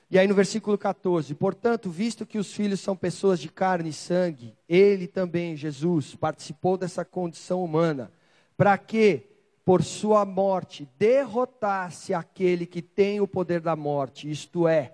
E 0.09 0.17
aí 0.17 0.27
no 0.27 0.33
versículo 0.33 0.77
14: 0.77 1.35
Portanto, 1.35 1.89
visto 1.89 2.25
que 2.25 2.37
os 2.37 2.53
filhos 2.53 2.79
são 2.79 2.95
pessoas 2.95 3.39
de 3.39 3.49
carne 3.49 3.89
e 3.89 3.93
sangue, 3.93 4.55
ele 4.69 5.07
também, 5.07 5.55
Jesus, 5.57 6.15
participou 6.15 6.77
dessa 6.77 7.03
condição 7.03 7.63
humana, 7.63 8.11
para 8.55 8.77
que, 8.77 9.23
por 9.65 9.83
sua 9.83 10.23
morte, 10.23 10.87
derrotasse 10.97 12.13
aquele 12.13 12.65
que 12.65 12.81
tem 12.81 13.19
o 13.19 13.27
poder 13.27 13.59
da 13.59 13.75
morte, 13.75 14.31
isto 14.31 14.65
é, 14.65 14.93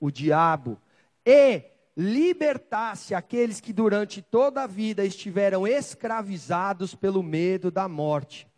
o 0.00 0.10
diabo, 0.10 0.78
e 1.26 1.71
libertasse 1.96 3.14
aqueles 3.14 3.60
que 3.60 3.72
durante 3.72 4.22
toda 4.22 4.62
a 4.62 4.66
vida 4.66 5.04
estiveram 5.04 5.66
escravizados 5.66 6.94
pelo 6.94 7.22
medo 7.22 7.70
da 7.70 7.86
morte. 7.86 8.48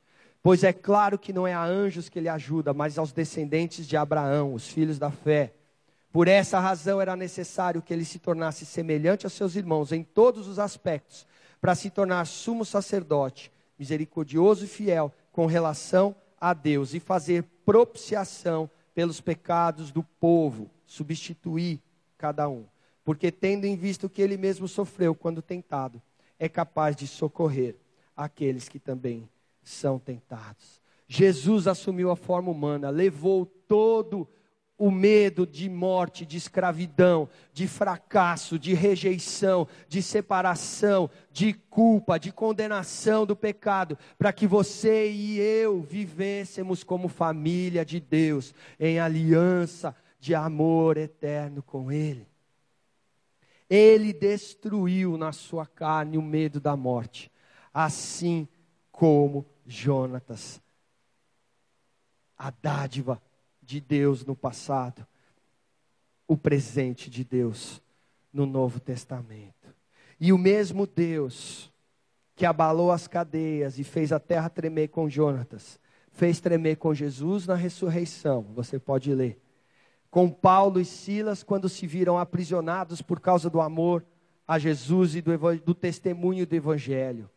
Pois 0.42 0.62
é 0.62 0.72
claro 0.72 1.18
que 1.18 1.32
não 1.32 1.46
é 1.46 1.54
a 1.54 1.64
anjos 1.64 2.08
que 2.08 2.18
ele 2.18 2.28
ajuda, 2.28 2.72
mas 2.72 2.98
aos 2.98 3.12
descendentes 3.12 3.86
de 3.86 3.96
Abraão, 3.96 4.54
os 4.54 4.68
filhos 4.68 4.98
da 4.98 5.10
fé. 5.10 5.52
Por 6.12 6.28
essa 6.28 6.60
razão 6.60 7.00
era 7.00 7.16
necessário 7.16 7.82
que 7.82 7.92
ele 7.92 8.04
se 8.04 8.18
tornasse 8.18 8.64
semelhante 8.64 9.26
a 9.26 9.30
seus 9.30 9.56
irmãos 9.56 9.90
em 9.90 10.04
todos 10.04 10.46
os 10.46 10.58
aspectos, 10.58 11.26
para 11.60 11.74
se 11.74 11.90
tornar 11.90 12.26
sumo 12.26 12.64
sacerdote, 12.64 13.50
misericordioso 13.78 14.64
e 14.64 14.68
fiel 14.68 15.12
com 15.32 15.46
relação 15.46 16.14
a 16.38 16.52
Deus 16.52 16.94
e 16.94 17.00
fazer 17.00 17.42
propiciação 17.64 18.70
pelos 18.94 19.20
pecados 19.20 19.90
do 19.90 20.04
povo, 20.04 20.70
substituir 20.86 21.80
cada 22.18 22.48
um 22.48 22.66
porque 23.04 23.30
tendo 23.30 23.66
em 23.66 23.76
vista 23.76 24.06
o 24.06 24.10
que 24.10 24.22
ele 24.22 24.36
mesmo 24.36 24.66
sofreu 24.66 25.14
quando 25.14 25.42
tentado, 25.42 26.00
é 26.38 26.48
capaz 26.48 26.96
de 26.96 27.06
socorrer 27.06 27.76
aqueles 28.16 28.68
que 28.68 28.78
também 28.78 29.28
são 29.62 29.98
tentados. 29.98 30.80
Jesus 31.06 31.66
assumiu 31.66 32.10
a 32.10 32.16
forma 32.16 32.50
humana, 32.50 32.88
levou 32.90 33.44
todo 33.44 34.26
o 34.76 34.90
medo 34.90 35.46
de 35.46 35.68
morte, 35.68 36.26
de 36.26 36.36
escravidão, 36.36 37.28
de 37.52 37.68
fracasso, 37.68 38.58
de 38.58 38.74
rejeição, 38.74 39.68
de 39.88 40.02
separação, 40.02 41.08
de 41.30 41.52
culpa, 41.52 42.18
de 42.18 42.32
condenação 42.32 43.24
do 43.24 43.36
pecado, 43.36 43.96
para 44.18 44.32
que 44.32 44.46
você 44.46 45.10
e 45.10 45.38
eu 45.38 45.80
vivêssemos 45.80 46.82
como 46.82 47.06
família 47.06 47.84
de 47.84 48.00
Deus, 48.00 48.52
em 48.80 48.98
aliança 48.98 49.94
de 50.18 50.34
amor 50.34 50.96
eterno 50.96 51.62
com 51.62 51.92
Ele. 51.92 52.26
Ele 53.68 54.12
destruiu 54.12 55.16
na 55.16 55.32
sua 55.32 55.66
carne 55.66 56.18
o 56.18 56.22
medo 56.22 56.60
da 56.60 56.76
morte, 56.76 57.30
assim 57.72 58.46
como 58.92 59.46
Jonatas. 59.66 60.60
A 62.36 62.50
dádiva 62.50 63.20
de 63.62 63.80
Deus 63.80 64.24
no 64.24 64.36
passado, 64.36 65.06
o 66.28 66.36
presente 66.36 67.08
de 67.08 67.24
Deus 67.24 67.80
no 68.32 68.44
Novo 68.46 68.80
Testamento. 68.80 69.74
E 70.20 70.32
o 70.32 70.38
mesmo 70.38 70.86
Deus 70.86 71.72
que 72.36 72.44
abalou 72.44 72.90
as 72.90 73.06
cadeias 73.06 73.78
e 73.78 73.84
fez 73.84 74.12
a 74.12 74.18
terra 74.18 74.48
tremer 74.48 74.88
com 74.88 75.08
Jonatas, 75.08 75.78
fez 76.10 76.40
tremer 76.40 76.76
com 76.76 76.92
Jesus 76.92 77.46
na 77.46 77.54
ressurreição. 77.54 78.42
Você 78.54 78.78
pode 78.78 79.14
ler. 79.14 79.43
Com 80.14 80.30
Paulo 80.30 80.80
e 80.80 80.84
Silas, 80.84 81.42
quando 81.42 81.68
se 81.68 81.88
viram 81.88 82.16
aprisionados 82.16 83.02
por 83.02 83.18
causa 83.18 83.50
do 83.50 83.60
amor 83.60 84.04
a 84.46 84.60
Jesus 84.60 85.16
e 85.16 85.20
do, 85.20 85.36
do 85.58 85.74
testemunho 85.74 86.46
do 86.46 86.54
Evangelho. 86.54 87.28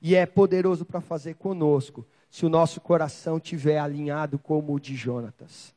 E 0.00 0.14
é 0.14 0.24
poderoso 0.24 0.82
para 0.86 1.02
fazer 1.02 1.34
conosco 1.34 2.06
se 2.30 2.46
o 2.46 2.48
nosso 2.48 2.80
coração 2.80 3.38
tiver 3.38 3.78
alinhado 3.78 4.38
como 4.38 4.72
o 4.72 4.80
de 4.80 4.96
Jonatas. 4.96 5.74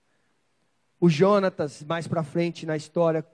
O 0.97 1.09
Jonatas, 1.09 1.83
mais 1.83 2.07
para 2.07 2.23
frente 2.23 2.65
na 2.65 2.77
história 2.77 3.27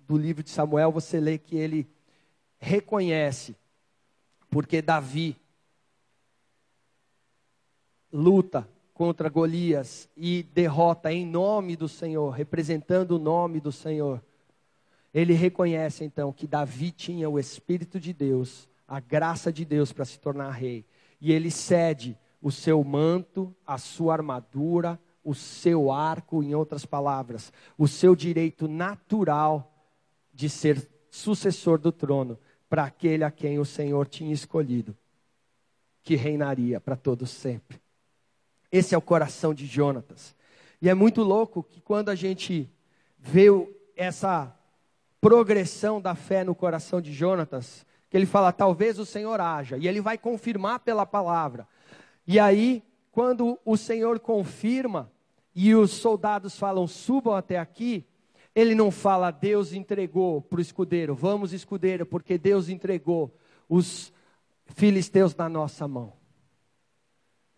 do 0.00 0.18
livro 0.18 0.42
de 0.42 0.50
Samuel, 0.50 0.92
você 0.92 1.18
lê 1.18 1.38
que 1.38 1.56
ele 1.56 1.88
reconhece, 2.58 3.56
porque 4.50 4.82
Davi 4.82 5.34
luta 8.12 8.68
contra 8.96 9.28
Golias 9.28 10.08
e 10.16 10.42
derrota 10.42 11.12
em 11.12 11.26
nome 11.26 11.76
do 11.76 11.86
Senhor, 11.86 12.30
representando 12.30 13.12
o 13.12 13.18
nome 13.18 13.60
do 13.60 13.70
Senhor. 13.70 14.24
Ele 15.12 15.34
reconhece 15.34 16.02
então 16.02 16.32
que 16.32 16.46
Davi 16.46 16.90
tinha 16.90 17.28
o 17.28 17.38
Espírito 17.38 18.00
de 18.00 18.14
Deus, 18.14 18.66
a 18.88 18.98
graça 18.98 19.52
de 19.52 19.66
Deus 19.66 19.92
para 19.92 20.06
se 20.06 20.18
tornar 20.18 20.50
rei. 20.52 20.82
E 21.20 21.30
ele 21.30 21.50
cede 21.50 22.18
o 22.40 22.50
seu 22.50 22.82
manto, 22.82 23.54
a 23.66 23.76
sua 23.76 24.14
armadura, 24.14 24.98
o 25.22 25.34
seu 25.34 25.92
arco, 25.92 26.42
em 26.42 26.54
outras 26.54 26.86
palavras, 26.86 27.52
o 27.76 27.86
seu 27.86 28.16
direito 28.16 28.66
natural 28.66 29.74
de 30.32 30.48
ser 30.48 30.88
sucessor 31.10 31.78
do 31.78 31.92
trono 31.92 32.38
para 32.66 32.84
aquele 32.84 33.24
a 33.24 33.30
quem 33.30 33.58
o 33.58 33.64
Senhor 33.66 34.08
tinha 34.08 34.32
escolhido, 34.32 34.96
que 36.02 36.16
reinaria 36.16 36.80
para 36.80 36.96
todos 36.96 37.28
sempre. 37.28 37.78
Esse 38.70 38.94
é 38.94 38.98
o 38.98 39.02
coração 39.02 39.54
de 39.54 39.66
Jonatas. 39.66 40.34
E 40.80 40.88
é 40.88 40.94
muito 40.94 41.22
louco 41.22 41.62
que 41.62 41.80
quando 41.80 42.08
a 42.08 42.14
gente 42.14 42.70
vê 43.18 43.48
essa 43.96 44.54
progressão 45.20 46.00
da 46.00 46.14
fé 46.14 46.44
no 46.44 46.54
coração 46.54 47.00
de 47.00 47.12
Jonatas, 47.12 47.86
que 48.08 48.16
ele 48.16 48.26
fala, 48.26 48.52
talvez 48.52 48.98
o 48.98 49.06
Senhor 49.06 49.40
haja, 49.40 49.76
e 49.76 49.88
ele 49.88 50.00
vai 50.00 50.16
confirmar 50.16 50.80
pela 50.80 51.04
palavra. 51.04 51.66
E 52.26 52.38
aí, 52.38 52.82
quando 53.10 53.58
o 53.64 53.76
Senhor 53.76 54.20
confirma, 54.20 55.10
e 55.54 55.74
os 55.74 55.92
soldados 55.92 56.58
falam, 56.58 56.86
subam 56.86 57.34
até 57.34 57.58
aqui, 57.58 58.06
ele 58.54 58.74
não 58.74 58.90
fala, 58.90 59.30
Deus 59.30 59.72
entregou 59.72 60.42
para 60.42 60.58
o 60.58 60.60
escudeiro, 60.60 61.14
vamos 61.14 61.52
escudeiro, 61.52 62.04
porque 62.04 62.36
Deus 62.36 62.68
entregou 62.68 63.34
os 63.68 64.12
filisteus 64.66 65.34
na 65.34 65.48
nossa 65.48 65.88
mão. 65.88 66.12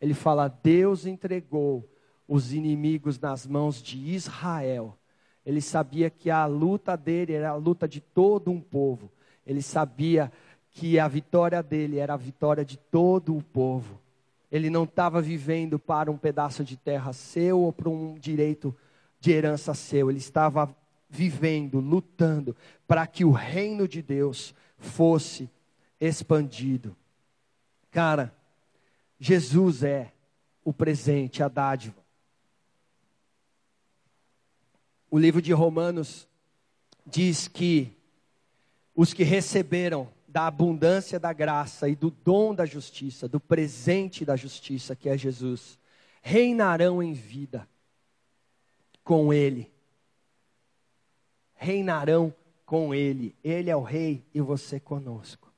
Ele 0.00 0.14
fala, 0.14 0.48
Deus 0.48 1.06
entregou 1.06 1.88
os 2.26 2.52
inimigos 2.52 3.18
nas 3.18 3.46
mãos 3.46 3.82
de 3.82 3.98
Israel. 3.98 4.96
Ele 5.44 5.60
sabia 5.60 6.10
que 6.10 6.30
a 6.30 6.44
luta 6.46 6.96
dele 6.96 7.32
era 7.32 7.50
a 7.50 7.56
luta 7.56 7.88
de 7.88 8.00
todo 8.00 8.50
um 8.50 8.60
povo. 8.60 9.10
Ele 9.46 9.62
sabia 9.62 10.30
que 10.70 10.98
a 10.98 11.08
vitória 11.08 11.62
dele 11.62 11.98
era 11.98 12.14
a 12.14 12.18
vitória 12.18 12.64
de 12.64 12.76
todo 12.76 13.36
o 13.36 13.42
povo. 13.42 13.98
Ele 14.52 14.70
não 14.70 14.84
estava 14.84 15.20
vivendo 15.20 15.78
para 15.78 16.10
um 16.10 16.16
pedaço 16.16 16.62
de 16.62 16.76
terra 16.76 17.12
seu 17.12 17.60
ou 17.60 17.72
para 17.72 17.88
um 17.88 18.14
direito 18.14 18.76
de 19.18 19.32
herança 19.32 19.74
seu. 19.74 20.10
Ele 20.10 20.18
estava 20.18 20.74
vivendo, 21.08 21.80
lutando 21.80 22.54
para 22.86 23.06
que 23.06 23.24
o 23.24 23.30
reino 23.30 23.88
de 23.88 24.02
Deus 24.02 24.54
fosse 24.76 25.50
expandido. 26.00 26.94
Cara, 27.90 28.32
Jesus 29.18 29.82
é 29.82 30.12
o 30.64 30.72
presente, 30.72 31.42
a 31.42 31.48
dádiva. 31.48 31.96
O 35.10 35.18
livro 35.18 35.40
de 35.40 35.52
Romanos 35.52 36.28
diz 37.06 37.48
que 37.48 37.96
os 38.94 39.12
que 39.14 39.24
receberam 39.24 40.08
da 40.26 40.46
abundância 40.46 41.18
da 41.18 41.32
graça 41.32 41.88
e 41.88 41.96
do 41.96 42.10
dom 42.10 42.54
da 42.54 42.66
justiça, 42.66 43.26
do 43.26 43.40
presente 43.40 44.24
da 44.24 44.36
justiça 44.36 44.94
que 44.94 45.08
é 45.08 45.16
Jesus, 45.16 45.78
reinarão 46.20 47.02
em 47.02 47.14
vida 47.14 47.66
com 49.02 49.32
Ele. 49.32 49.72
Reinarão 51.54 52.34
com 52.66 52.94
Ele. 52.94 53.34
Ele 53.42 53.70
é 53.70 53.76
o 53.76 53.82
Rei 53.82 54.22
e 54.34 54.40
você 54.42 54.78
conosco. 54.78 55.50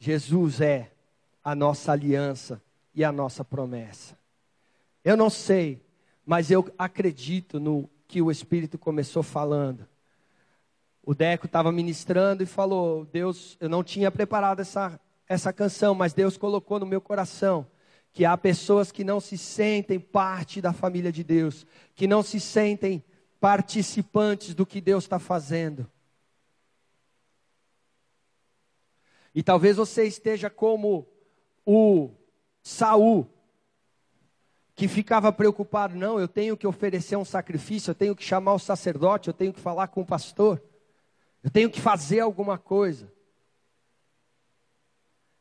Jesus 0.00 0.60
é 0.60 0.90
a 1.44 1.54
nossa 1.54 1.92
aliança 1.92 2.60
e 2.96 3.04
a 3.04 3.12
nossa 3.12 3.44
promessa. 3.44 4.18
Eu 5.04 5.16
não 5.16 5.30
sei, 5.30 5.80
mas 6.24 6.50
eu 6.50 6.68
acredito 6.76 7.60
no 7.60 7.88
que 8.08 8.20
o 8.20 8.30
Espírito 8.30 8.76
começou 8.76 9.22
falando 9.22 9.86
o 11.06 11.14
Deco 11.14 11.46
estava 11.46 11.70
ministrando 11.70 12.42
e 12.42 12.46
falou: 12.46 13.04
Deus, 13.04 13.56
eu 13.60 13.68
não 13.68 13.84
tinha 13.84 14.10
preparado 14.10 14.58
essa, 14.58 15.00
essa 15.28 15.52
canção, 15.52 15.94
mas 15.94 16.12
Deus 16.12 16.36
colocou 16.36 16.80
no 16.80 16.84
meu 16.84 17.00
coração 17.00 17.64
que 18.12 18.24
há 18.24 18.36
pessoas 18.36 18.90
que 18.90 19.04
não 19.04 19.20
se 19.20 19.38
sentem 19.38 20.00
parte 20.00 20.60
da 20.60 20.72
família 20.72 21.12
de 21.12 21.22
Deus, 21.22 21.64
que 21.94 22.06
não 22.06 22.22
se 22.22 22.40
sentem 22.40 23.04
participantes 23.38 24.54
do 24.54 24.66
que 24.66 24.80
Deus 24.80 25.04
está 25.04 25.18
fazendo. 25.18 25.88
E 29.34 29.42
talvez 29.42 29.76
você 29.76 30.04
esteja 30.04 30.48
como 30.50 31.06
o 31.64 32.10
Saul, 32.66 33.30
que 34.74 34.88
ficava 34.88 35.32
preocupado, 35.32 35.94
não, 35.94 36.18
eu 36.18 36.26
tenho 36.26 36.56
que 36.56 36.66
oferecer 36.66 37.14
um 37.14 37.24
sacrifício, 37.24 37.92
eu 37.92 37.94
tenho 37.94 38.16
que 38.16 38.24
chamar 38.24 38.54
o 38.54 38.58
sacerdote, 38.58 39.28
eu 39.28 39.34
tenho 39.34 39.52
que 39.52 39.60
falar 39.60 39.86
com 39.86 40.00
o 40.00 40.04
pastor. 40.04 40.60
Eu 41.44 41.48
tenho 41.48 41.70
que 41.70 41.80
fazer 41.80 42.18
alguma 42.18 42.58
coisa. 42.58 43.08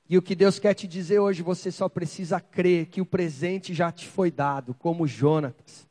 E 0.07 0.19
o 0.19 0.21
que 0.21 0.35
Deus 0.35 0.59
quer 0.59 0.75
te 0.75 0.85
dizer 0.85 1.17
hoje, 1.17 1.41
você 1.41 1.71
só 1.71 1.89
precisa 1.89 2.39
crer 2.39 2.85
que 2.85 3.01
o 3.01 3.05
presente 3.07 3.73
já 3.73 3.91
te 3.91 4.05
foi 4.05 4.29
dado, 4.29 4.75
como 4.75 5.07
Jonatas. 5.07 5.87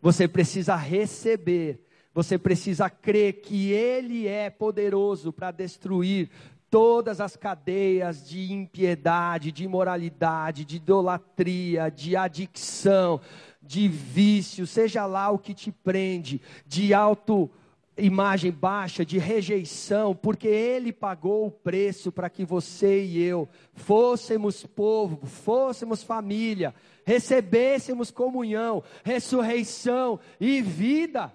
Você 0.00 0.26
precisa 0.26 0.74
receber, 0.74 1.86
você 2.14 2.38
precisa 2.38 2.88
crer 2.88 3.42
que 3.42 3.70
Ele 3.72 4.26
é 4.26 4.48
poderoso 4.48 5.34
para 5.34 5.50
destruir 5.50 6.30
todas 6.72 7.20
as 7.20 7.36
cadeias 7.36 8.26
de 8.26 8.50
impiedade, 8.50 9.52
de 9.52 9.62
imoralidade, 9.62 10.64
de 10.64 10.76
idolatria, 10.76 11.90
de 11.90 12.16
adicção, 12.16 13.20
de 13.60 13.86
vício, 13.86 14.66
seja 14.66 15.04
lá 15.04 15.28
o 15.28 15.38
que 15.38 15.52
te 15.52 15.70
prende, 15.70 16.40
de 16.66 16.94
auto 16.94 17.50
imagem 17.94 18.50
baixa, 18.50 19.04
de 19.04 19.18
rejeição, 19.18 20.14
porque 20.14 20.48
Ele 20.48 20.94
pagou 20.94 21.46
o 21.46 21.50
preço 21.50 22.10
para 22.10 22.30
que 22.30 22.42
você 22.42 23.04
e 23.04 23.22
eu 23.22 23.46
fôssemos 23.74 24.64
povo, 24.64 25.26
fôssemos 25.26 26.02
família, 26.02 26.74
recebêssemos 27.04 28.10
comunhão, 28.10 28.82
ressurreição 29.04 30.18
e 30.40 30.62
vida. 30.62 31.30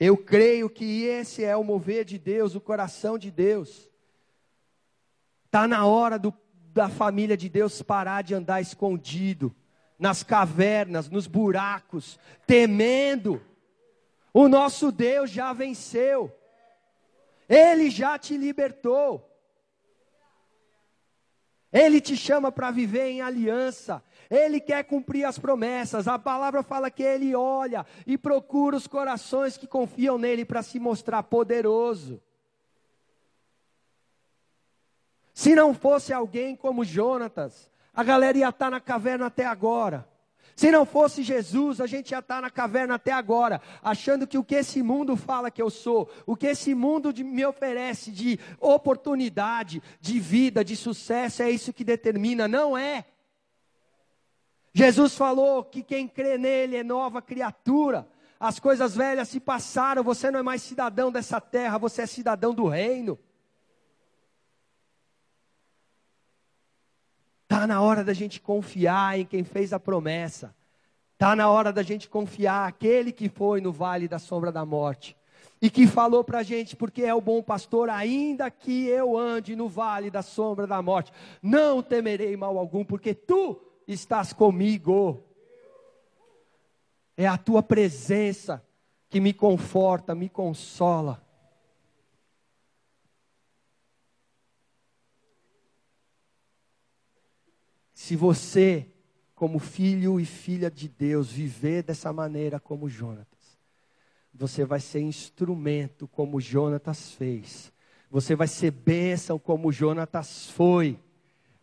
Eu 0.00 0.16
creio 0.16 0.70
que 0.70 1.04
esse 1.04 1.44
é 1.44 1.56
o 1.56 1.64
mover 1.64 2.04
de 2.04 2.18
Deus, 2.18 2.54
o 2.54 2.60
coração 2.60 3.18
de 3.18 3.30
Deus. 3.30 3.90
Está 5.46 5.66
na 5.66 5.86
hora 5.86 6.18
do, 6.18 6.32
da 6.72 6.88
família 6.88 7.36
de 7.36 7.48
Deus 7.48 7.82
parar 7.82 8.22
de 8.22 8.34
andar 8.34 8.60
escondido 8.60 9.54
nas 9.98 10.22
cavernas, 10.22 11.08
nos 11.10 11.26
buracos, 11.26 12.18
temendo. 12.46 13.42
O 14.32 14.46
nosso 14.46 14.92
Deus 14.92 15.30
já 15.30 15.52
venceu. 15.52 16.32
Ele 17.48 17.90
já 17.90 18.16
te 18.18 18.36
libertou. 18.36 19.24
Ele 21.72 22.00
te 22.00 22.16
chama 22.16 22.52
para 22.52 22.70
viver 22.70 23.08
em 23.08 23.20
aliança. 23.20 24.02
Ele 24.30 24.60
quer 24.60 24.84
cumprir 24.84 25.24
as 25.24 25.38
promessas. 25.38 26.06
A 26.06 26.18
palavra 26.18 26.62
fala 26.62 26.90
que 26.90 27.02
ele 27.02 27.34
olha 27.34 27.86
e 28.06 28.18
procura 28.18 28.76
os 28.76 28.86
corações 28.86 29.56
que 29.56 29.66
confiam 29.66 30.18
nele 30.18 30.44
para 30.44 30.62
se 30.62 30.78
mostrar 30.78 31.22
poderoso. 31.22 32.20
Se 35.32 35.54
não 35.54 35.72
fosse 35.72 36.12
alguém 36.12 36.56
como 36.56 36.84
Jonatas, 36.84 37.70
a 37.94 38.02
galera 38.02 38.36
ia 38.36 38.48
estar 38.48 38.70
na 38.70 38.80
caverna 38.80 39.26
até 39.26 39.46
agora. 39.46 40.06
Se 40.56 40.72
não 40.72 40.84
fosse 40.84 41.22
Jesus, 41.22 41.80
a 41.80 41.86
gente 41.86 42.10
ia 42.10 42.18
estar 42.18 42.42
na 42.42 42.50
caverna 42.50 42.96
até 42.96 43.12
agora, 43.12 43.62
achando 43.80 44.26
que 44.26 44.36
o 44.36 44.42
que 44.42 44.56
esse 44.56 44.82
mundo 44.82 45.16
fala 45.16 45.52
que 45.52 45.62
eu 45.62 45.70
sou, 45.70 46.10
o 46.26 46.34
que 46.34 46.48
esse 46.48 46.74
mundo 46.74 47.14
me 47.24 47.46
oferece 47.46 48.10
de 48.10 48.40
oportunidade, 48.58 49.80
de 50.00 50.18
vida, 50.18 50.64
de 50.64 50.74
sucesso, 50.74 51.44
é 51.44 51.50
isso 51.50 51.72
que 51.72 51.84
determina. 51.84 52.48
Não 52.48 52.76
é. 52.76 53.04
Jesus 54.72 55.14
falou 55.14 55.64
que 55.64 55.82
quem 55.82 56.06
crê 56.06 56.38
nele 56.38 56.76
é 56.76 56.84
nova 56.84 57.20
criatura. 57.20 58.06
As 58.38 58.60
coisas 58.60 58.94
velhas 58.94 59.28
se 59.28 59.40
passaram, 59.40 60.02
você 60.02 60.30
não 60.30 60.38
é 60.38 60.42
mais 60.42 60.62
cidadão 60.62 61.10
dessa 61.10 61.40
terra, 61.40 61.78
você 61.78 62.02
é 62.02 62.06
cidadão 62.06 62.54
do 62.54 62.66
reino. 62.66 63.18
Está 67.44 67.66
na 67.66 67.80
hora 67.80 68.04
da 68.04 68.12
gente 68.12 68.40
confiar 68.40 69.18
em 69.18 69.24
quem 69.24 69.42
fez 69.42 69.72
a 69.72 69.80
promessa. 69.80 70.54
Está 71.14 71.34
na 71.34 71.50
hora 71.50 71.72
da 71.72 71.82
gente 71.82 72.08
confiar 72.08 72.68
aquele 72.68 73.10
que 73.10 73.28
foi 73.28 73.60
no 73.60 73.72
vale 73.72 74.06
da 74.06 74.20
sombra 74.20 74.52
da 74.52 74.64
morte. 74.64 75.16
E 75.60 75.68
que 75.68 75.88
falou 75.88 76.22
para 76.22 76.38
a 76.38 76.42
gente, 76.44 76.76
porque 76.76 77.02
é 77.02 77.12
o 77.12 77.20
bom 77.20 77.42
pastor, 77.42 77.90
ainda 77.90 78.48
que 78.48 78.86
eu 78.86 79.18
ande 79.18 79.56
no 79.56 79.68
vale 79.68 80.08
da 80.08 80.22
sombra 80.22 80.68
da 80.68 80.80
morte, 80.80 81.10
não 81.42 81.82
temerei 81.82 82.36
mal 82.36 82.56
algum, 82.56 82.84
porque 82.84 83.12
tu 83.12 83.60
estás 83.92 84.32
comigo. 84.32 85.24
É 87.16 87.26
a 87.26 87.38
tua 87.38 87.62
presença 87.62 88.64
que 89.08 89.18
me 89.20 89.32
conforta, 89.32 90.14
me 90.14 90.28
consola. 90.28 91.26
Se 97.92 98.14
você, 98.14 98.86
como 99.34 99.58
filho 99.58 100.20
e 100.20 100.24
filha 100.24 100.70
de 100.70 100.88
Deus, 100.88 101.32
viver 101.32 101.82
dessa 101.82 102.12
maneira 102.12 102.60
como 102.60 102.88
Jonatas, 102.88 103.58
você 104.32 104.64
vai 104.64 104.78
ser 104.78 105.00
instrumento 105.00 106.06
como 106.06 106.40
Jonatas 106.40 107.10
fez. 107.12 107.72
Você 108.10 108.36
vai 108.36 108.46
ser 108.46 108.70
bênção 108.70 109.38
como 109.38 109.72
Jonatas 109.72 110.48
foi, 110.50 110.98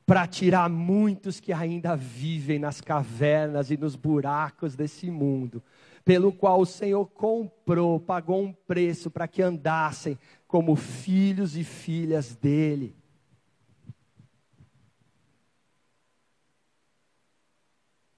para 0.05 0.27
tirar 0.27 0.69
muitos 0.69 1.39
que 1.39 1.51
ainda 1.51 1.95
vivem 1.95 2.59
nas 2.59 2.79
cavernas 2.79 3.71
e 3.71 3.77
nos 3.77 3.95
buracos 3.95 4.75
desse 4.75 5.09
mundo, 5.09 5.63
pelo 6.03 6.31
qual 6.31 6.61
o 6.61 6.65
Senhor 6.65 7.07
comprou, 7.07 7.99
pagou 7.99 8.43
um 8.43 8.53
preço 8.53 9.09
para 9.09 9.27
que 9.27 9.41
andassem 9.41 10.17
como 10.47 10.75
filhos 10.75 11.57
e 11.57 11.63
filhas 11.63 12.35
dele. 12.35 12.95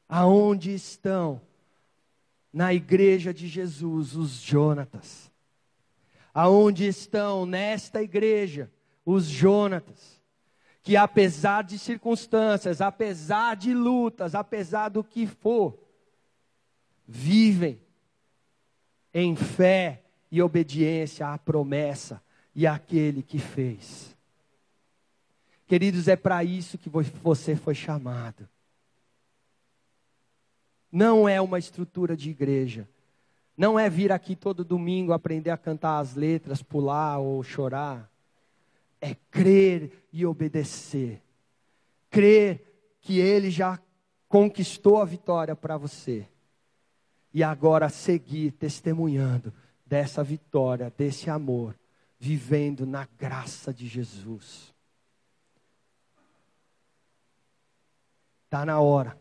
Aonde 0.10 0.73
estão 0.73 1.41
na 2.52 2.73
igreja 2.73 3.34
de 3.34 3.47
Jesus 3.47 4.15
os 4.15 4.41
Jonatas? 4.41 5.32
Aonde 6.34 6.86
estão 6.86 7.45
nesta 7.45 8.02
igreja 8.02 8.69
os 9.06 9.26
Jonatas? 9.26 10.17
Que 10.88 10.95
apesar 10.95 11.63
de 11.63 11.78
circunstâncias, 11.78 12.80
apesar 12.80 13.56
de 13.56 13.73
lutas, 13.73 14.34
apesar 14.34 14.88
do 14.88 15.04
que 15.04 15.28
for, 15.28 15.78
vivem 17.06 17.78
em 19.13 19.36
fé 19.36 20.02
e 20.32 20.41
obediência 20.41 21.28
à 21.28 21.38
promessa 21.38 22.21
e 22.56 22.65
àquele 22.65 23.21
que 23.21 23.38
fez. 23.38 24.15
Queridos, 25.67 26.08
é 26.08 26.15
para 26.15 26.41
isso 26.43 26.78
que 26.78 26.89
você 26.89 27.56
foi 27.56 27.76
chamado 27.76 28.47
não 30.91 31.28
é 31.28 31.39
uma 31.39 31.60
estrutura 31.60 32.15
de 32.15 32.30
igreja. 32.30 32.88
Não 33.56 33.78
é 33.80 33.89
vir 33.89 34.12
aqui 34.12 34.36
todo 34.36 34.63
domingo 34.63 35.13
aprender 35.13 35.50
a 35.50 35.58
cantar 35.58 36.00
as 36.00 36.15
letras, 36.15 36.62
pular 36.62 37.19
ou 37.19 37.43
chorar. 37.43 38.10
É 39.00 39.16
crer 39.30 40.08
e 40.12 40.26
obedecer. 40.26 41.22
Crer 42.10 42.98
que 43.02 43.20
Ele 43.20 43.50
já 43.50 43.80
conquistou 44.28 45.02
a 45.02 45.06
vitória 45.06 45.56
para 45.56 45.78
você. 45.78 46.28
E 47.34 47.44
agora 47.44 47.90
seguir 47.90 48.52
testemunhando 48.52 49.54
dessa 49.86 50.24
vitória, 50.24 50.94
desse 50.98 51.30
amor, 51.30 51.78
vivendo 52.20 52.86
na 52.86 53.08
graça 53.18 53.74
de 53.74 53.88
Jesus. 53.88 54.74
Está 58.46 58.66
na 58.66 58.80
hora 58.80 59.18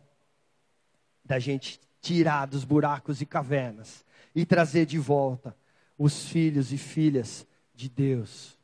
da 1.25 1.39
gente 1.39 1.81
tirar 2.01 2.47
dos 2.47 2.65
buracos 2.65 3.21
e 3.21 3.27
cavernas 3.27 4.05
e 4.35 4.47
trazer 4.47 4.87
de 4.87 4.99
volta 4.99 5.57
os 5.99 6.29
filhos 6.29 6.73
e 6.73 6.79
filhas 6.79 7.47
de 7.75 7.89
Deus, 7.89 8.56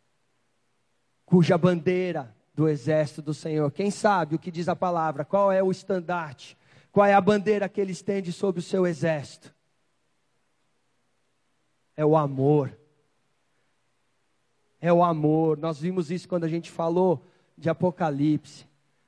cuja 1.33 1.57
bandeira 1.57 2.37
do 2.55 2.69
exército 2.69 3.23
do 3.23 3.33
Senhor, 3.33 3.73
quem 3.73 3.91
sabe 3.91 4.35
o 4.35 4.39
que 4.39 4.51
diz 4.51 4.69
a 4.69 4.77
palavra, 4.77 5.25
qual 5.25 5.51
é 5.51 5.63
o 5.63 5.71
estandarte, 5.71 6.59
qual 6.93 7.07
é 7.07 7.15
a 7.15 7.21
bandeira 7.23 7.71
que 7.71 7.81
ele 7.81 7.93
estende 7.93 8.31
sobre 8.31 8.61
o 8.61 8.63
seu 8.63 8.87
exército? 8.87 9.51
É 11.97 12.05
o 12.05 12.19
amor. 12.19 12.77
É 14.79 14.93
o 14.93 15.03
amor. 15.03 15.57
Nós 15.57 15.81
vimos 15.81 16.11
isso 16.11 16.29
quando 16.29 16.45
a 16.45 16.49
gente 16.49 16.71
falou 16.71 17.25
de 17.57 17.71
Apocalipse. 17.71 18.67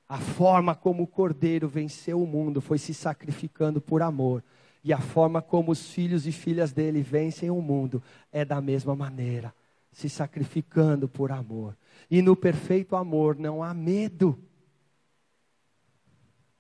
A 0.08 0.16
forma 0.16 0.74
como 0.74 1.02
o 1.02 1.06
cordeiro 1.06 1.68
venceu 1.68 2.22
o 2.22 2.26
mundo 2.26 2.62
foi 2.62 2.78
se 2.78 2.94
sacrificando 2.94 3.82
por 3.82 4.00
amor. 4.00 4.42
E 4.82 4.94
a 4.94 4.98
forma 4.98 5.42
como 5.42 5.72
os 5.72 5.90
filhos 5.90 6.26
e 6.26 6.32
filhas 6.32 6.72
dele 6.72 7.02
vencem 7.02 7.50
o 7.50 7.60
mundo 7.60 8.02
é 8.32 8.46
da 8.46 8.62
mesma 8.62 8.96
maneira, 8.96 9.54
se 9.92 10.08
sacrificando 10.08 11.06
por 11.06 11.30
amor. 11.30 11.76
E 12.14 12.22
no 12.22 12.36
perfeito 12.36 12.94
amor 12.94 13.36
não 13.36 13.60
há 13.60 13.74
medo. 13.74 14.38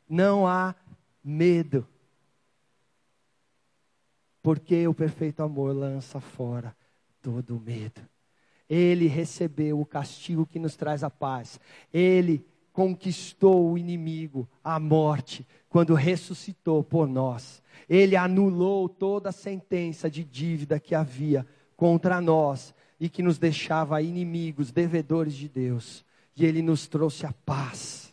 Não 0.08 0.48
há 0.48 0.74
medo. 1.22 1.86
Porque 4.42 4.88
o 4.88 4.92
perfeito 4.92 5.44
amor 5.44 5.72
lança 5.72 6.18
fora 6.18 6.76
todo 7.22 7.60
medo. 7.60 8.00
Ele 8.68 9.06
recebeu 9.06 9.80
o 9.80 9.86
castigo 9.86 10.44
que 10.44 10.58
nos 10.58 10.74
traz 10.74 11.04
a 11.04 11.08
paz. 11.08 11.60
Ele 11.92 12.44
conquistou 12.72 13.70
o 13.70 13.78
inimigo, 13.78 14.48
a 14.64 14.80
morte, 14.80 15.46
quando 15.68 15.94
ressuscitou 15.94 16.82
por 16.82 17.06
nós. 17.06 17.62
Ele 17.88 18.16
anulou 18.16 18.88
toda 18.88 19.28
a 19.28 19.32
sentença 19.32 20.10
de 20.10 20.24
dívida 20.24 20.80
que 20.80 20.96
havia 20.96 21.46
contra 21.76 22.20
nós 22.20 22.73
e 22.98 23.08
que 23.08 23.22
nos 23.22 23.38
deixava 23.38 24.00
inimigos, 24.00 24.70
devedores 24.70 25.34
de 25.34 25.48
Deus. 25.48 26.04
E 26.36 26.44
ele 26.44 26.62
nos 26.62 26.86
trouxe 26.86 27.26
a 27.26 27.32
paz. 27.44 28.12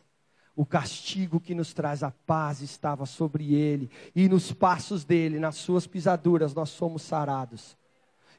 O 0.56 0.66
castigo 0.66 1.40
que 1.40 1.56
nos 1.56 1.74
traz 1.74 2.04
a 2.04 2.12
paz 2.12 2.62
estava 2.62 3.06
sobre 3.06 3.54
ele, 3.54 3.90
e 4.16 4.28
nos 4.28 4.52
passos 4.52 5.04
dele, 5.04 5.40
nas 5.40 5.56
suas 5.56 5.88
pisaduras, 5.88 6.54
nós 6.54 6.70
somos 6.70 7.02
sarados. 7.02 7.78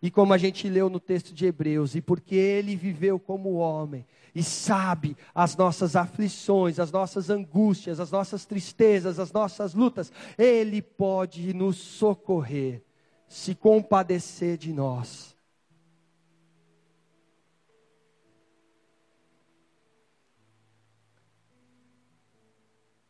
E 0.01 0.11
como 0.11 0.33
a 0.33 0.39
gente 0.39 0.69
leu 0.69 0.91
no 0.91 1.01
texto 1.01 1.33
de 1.33 1.47
Hebreus, 1.47 1.95
e 1.95 2.01
porque 2.01 2.35
ele 2.35 2.77
viveu 2.77 3.19
como 3.19 3.55
homem, 3.55 4.05
e 4.35 4.43
sabe 4.43 5.17
as 5.35 5.57
nossas 5.57 5.95
aflições, 5.95 6.79
as 6.79 6.91
nossas 6.91 7.29
angústias, 7.29 8.01
as 8.01 8.11
nossas 8.11 8.45
tristezas, 8.45 9.19
as 9.19 9.31
nossas 9.31 9.75
lutas, 9.75 10.11
Ele 10.39 10.81
pode 10.81 11.53
nos 11.53 11.77
socorrer, 11.77 12.83
se 13.29 13.55
compadecer 13.55 14.57
de 14.57 14.73
nós. 14.73 15.32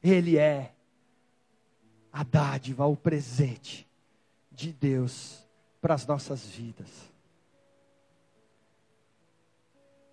Ele 0.02 0.36
é 0.36 0.74
a 2.12 2.22
dádiva, 2.22 2.84
o 2.86 2.96
presente 2.96 3.88
de 4.50 4.72
Deus 4.72 5.46
para 5.80 5.94
as 5.94 6.06
nossas 6.06 6.46
vidas. 6.46 6.88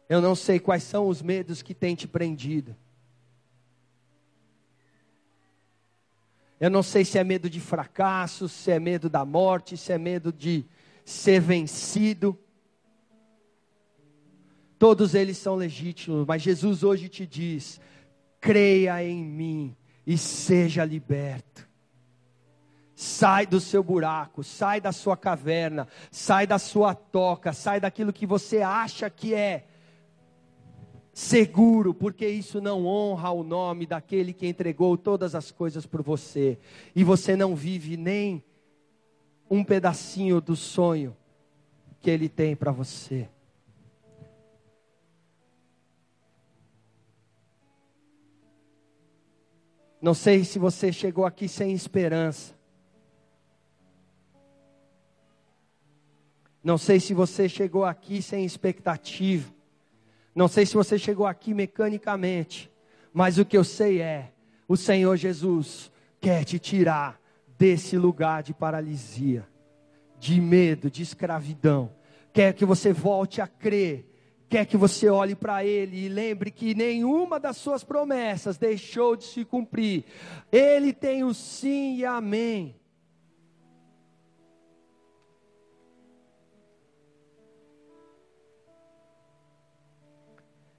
Eu 0.08 0.22
não 0.22 0.36
sei 0.36 0.60
quais 0.60 0.84
são 0.84 1.08
os 1.08 1.22
medos 1.22 1.62
que 1.62 1.74
têm 1.74 1.96
te 1.96 2.08
prendido. 2.08 2.76
Eu 6.60 6.70
não 6.70 6.84
sei 6.84 7.06
se 7.06 7.18
é 7.18 7.24
medo 7.24 7.50
de 7.50 7.60
fracasso, 7.60 8.50
se 8.50 8.72
é 8.72 8.80
medo 8.80 9.10
da 9.10 9.24
morte, 9.24 9.78
se 9.78 9.94
é 9.94 9.98
medo 9.98 10.34
de 10.34 10.66
ser 11.06 11.40
vencido. 11.40 12.38
Todos 14.78 15.14
eles 15.14 15.38
são 15.38 15.56
legítimos, 15.56 16.26
mas 16.28 16.42
Jesus 16.42 16.84
hoje 16.84 17.08
te 17.08 17.26
diz: 17.26 17.80
creia 18.42 19.04
em 19.04 19.24
mim 19.24 19.78
e 20.10 20.18
seja 20.18 20.84
liberto. 20.84 21.70
Sai 22.95 23.45
do 23.45 23.60
seu 23.60 23.84
buraco, 23.84 24.43
sai 24.43 24.82
da 24.82 24.91
sua 24.91 25.16
caverna, 25.16 25.88
sai 26.10 26.47
da 26.47 26.57
sua 26.57 26.95
toca, 26.95 27.53
sai 27.53 27.80
daquilo 27.80 28.12
que 28.12 28.26
você 28.26 28.64
acha 28.64 29.07
que 29.07 29.36
é 29.36 29.68
seguro, 31.14 31.93
porque 31.93 32.28
isso 32.28 32.60
não 32.60 32.88
honra 32.88 33.30
o 33.30 33.43
nome 33.43 33.86
daquele 33.86 34.34
que 34.34 34.47
entregou 34.47 34.97
todas 34.97 35.36
as 35.36 35.51
coisas 35.51 35.86
por 35.86 36.01
você, 36.01 36.57
e 36.95 37.03
você 37.03 37.36
não 37.36 37.55
vive 37.55 37.95
nem 37.95 38.43
um 39.47 39.64
pedacinho 39.64 40.41
do 40.41 40.55
sonho 40.55 41.16
que 42.01 42.10
ele 42.10 42.28
tem 42.28 42.55
para 42.55 42.72
você. 42.72 43.30
Não 50.02 50.14
sei 50.14 50.45
se 50.45 50.58
você 50.58 50.91
chegou 50.91 51.26
aqui 51.26 51.47
sem 51.47 51.74
esperança. 51.74 52.54
Não 56.64 56.78
sei 56.78 57.00
se 57.00 57.14
você 57.14 57.50
chegou 57.50 57.86
aqui 57.86 58.22
sem 58.22 58.45
expectativa. 58.45 59.54
Não 60.34 60.47
sei 60.47 60.66
se 60.66 60.74
você 60.74 60.97
chegou 60.97 61.26
aqui 61.26 61.54
mecanicamente. 61.54 62.72
Mas 63.14 63.38
o 63.38 63.45
que 63.45 63.58
eu 63.58 63.64
sei 63.64 64.02
é: 64.02 64.32
o 64.68 64.78
Senhor 64.78 65.18
Jesus 65.18 65.91
quer 66.22 66.43
te 66.45 66.60
tirar 66.60 67.20
desse 67.58 67.97
lugar 67.97 68.41
de 68.41 68.54
paralisia, 68.54 69.47
de 70.18 70.39
medo, 70.39 70.89
de 70.89 71.04
escravidão. 71.04 71.91
Quer 72.32 72.54
que 72.54 72.66
você 72.66 72.93
volte 72.93 73.41
a 73.41 73.47
crer 73.47 74.09
quer 74.50 74.66
que 74.66 74.76
você 74.76 75.08
olhe 75.08 75.36
para 75.36 75.64
Ele 75.64 76.06
e 76.06 76.10
lembre 76.10 76.50
que 76.50 76.74
nenhuma 76.74 77.39
das 77.39 77.58
suas 77.58 77.84
promessas 77.84 78.58
deixou 78.58 79.16
de 79.16 79.26
se 79.26 79.45
cumprir. 79.45 80.04
Ele 80.52 80.91
tem 80.91 81.24
o 81.24 81.34
sim 81.34 81.97
e 81.97 82.06
amém. 82.06 82.76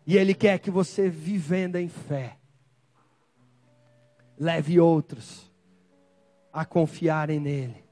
E 0.04 0.16
Ele 0.16 0.34
quer 0.34 0.58
que 0.58 0.72
você, 0.72 1.08
vivendo 1.08 1.76
em 1.76 1.88
fé, 1.88 2.36
leve 4.36 4.80
outros 4.80 5.48
a 6.52 6.64
confiarem 6.64 7.38
nele 7.38 7.84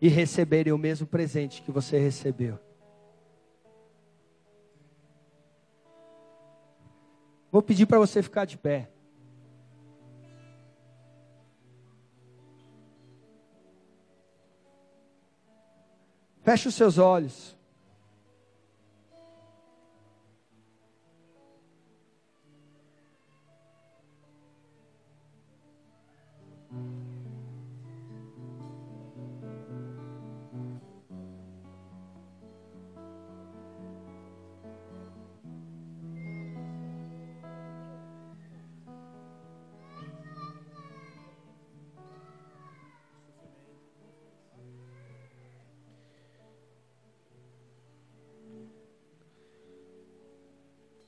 e 0.00 0.08
receberem 0.08 0.72
o 0.72 0.78
mesmo 0.78 1.06
presente 1.06 1.62
que 1.62 1.70
você 1.70 1.98
recebeu. 1.98 2.65
Vou 7.56 7.62
pedir 7.62 7.86
para 7.86 7.98
você 7.98 8.22
ficar 8.22 8.44
de 8.44 8.58
pé. 8.58 8.90
Feche 16.42 16.68
os 16.68 16.74
seus 16.74 16.98
olhos. 16.98 17.55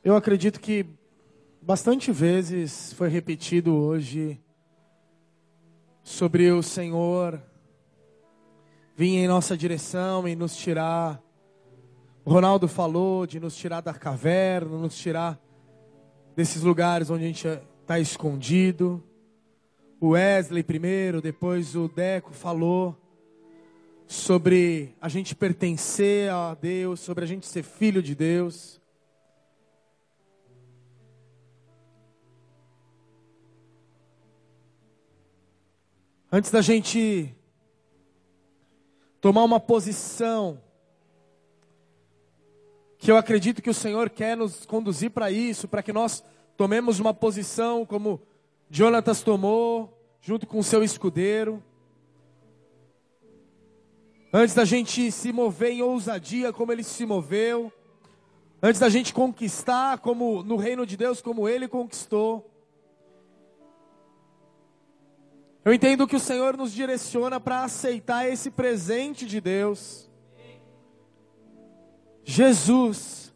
Eu 0.09 0.17
acredito 0.17 0.59
que 0.59 0.87
bastante 1.61 2.11
vezes 2.11 2.95
foi 2.95 3.11
repetido 3.11 3.75
hoje 3.75 4.41
sobre 6.03 6.51
o 6.51 6.63
Senhor 6.63 7.39
vir 8.97 9.19
em 9.19 9.29
nossa 9.29 9.55
direção 9.55 10.27
e 10.27 10.35
nos 10.35 10.57
tirar. 10.57 11.23
O 12.25 12.31
Ronaldo 12.31 12.67
falou 12.67 13.27
de 13.27 13.39
nos 13.39 13.55
tirar 13.55 13.83
da 13.83 13.93
caverna, 13.93 14.79
nos 14.79 14.97
tirar 14.97 15.39
desses 16.35 16.63
lugares 16.63 17.11
onde 17.11 17.25
a 17.25 17.27
gente 17.27 17.47
está 17.83 18.01
escondido. 18.01 19.05
O 20.01 20.13
Wesley 20.13 20.63
primeiro, 20.63 21.21
depois 21.21 21.77
o 21.77 21.87
Deco 21.87 22.33
falou 22.33 22.97
sobre 24.07 24.97
a 25.03 25.09
gente 25.11 25.35
pertencer 25.35 26.31
a 26.31 26.55
Deus, 26.55 26.99
sobre 26.99 27.25
a 27.25 27.29
gente 27.29 27.47
ser 27.47 27.63
filho 27.63 28.03
de 28.03 28.15
Deus. 28.15 28.81
Antes 36.31 36.51
da 36.51 36.61
gente 36.61 37.35
tomar 39.19 39.45
uma 39.45 39.59
posição, 39.59 40.61
que 42.99 43.11
eu 43.11 43.17
acredito 43.17 43.63
que 43.63 43.71
o 43.71 43.75
Senhor 43.75 44.11
quer 44.11 44.37
nos 44.37 44.67
conduzir 44.67 45.11
para 45.11 45.31
isso, 45.31 45.67
para 45.67 45.83
que 45.83 45.91
nós 45.91 46.23
tomemos 46.55 47.01
uma 47.01 47.15
posição 47.15 47.87
como 47.87 48.21
Jonatas 48.69 49.23
tomou, 49.23 49.99
junto 50.21 50.47
com 50.47 50.59
o 50.59 50.63
seu 50.63 50.85
escudeiro. 50.85 51.65
Antes 54.31 54.55
da 54.55 54.67
gente 54.67 55.11
se 55.11 55.33
mover 55.33 55.73
em 55.73 55.83
ousadia 55.83 56.53
como 56.53 56.73
ele 56.73 56.85
se 56.85 57.07
moveu, 57.07 57.73
antes 58.63 58.79
da 58.79 58.91
gente 58.91 59.15
conquistar 59.15 59.97
como 60.01 60.43
no 60.43 60.57
reino 60.57 60.85
de 60.85 60.95
Deus 60.95 61.23
como 61.23 61.49
ele 61.49 61.67
conquistou. 61.67 62.51
Eu 65.69 65.75
entendo 65.75 66.07
que 66.07 66.17
o 66.17 66.21
Senhor 66.21 66.57
nos 66.57 66.73
direciona 66.73 67.39
para 67.39 67.63
aceitar 67.63 68.27
esse 68.27 68.51
presente 68.51 69.27
de 69.27 69.39
Deus. 69.39 70.09
Jesus. 72.25 73.35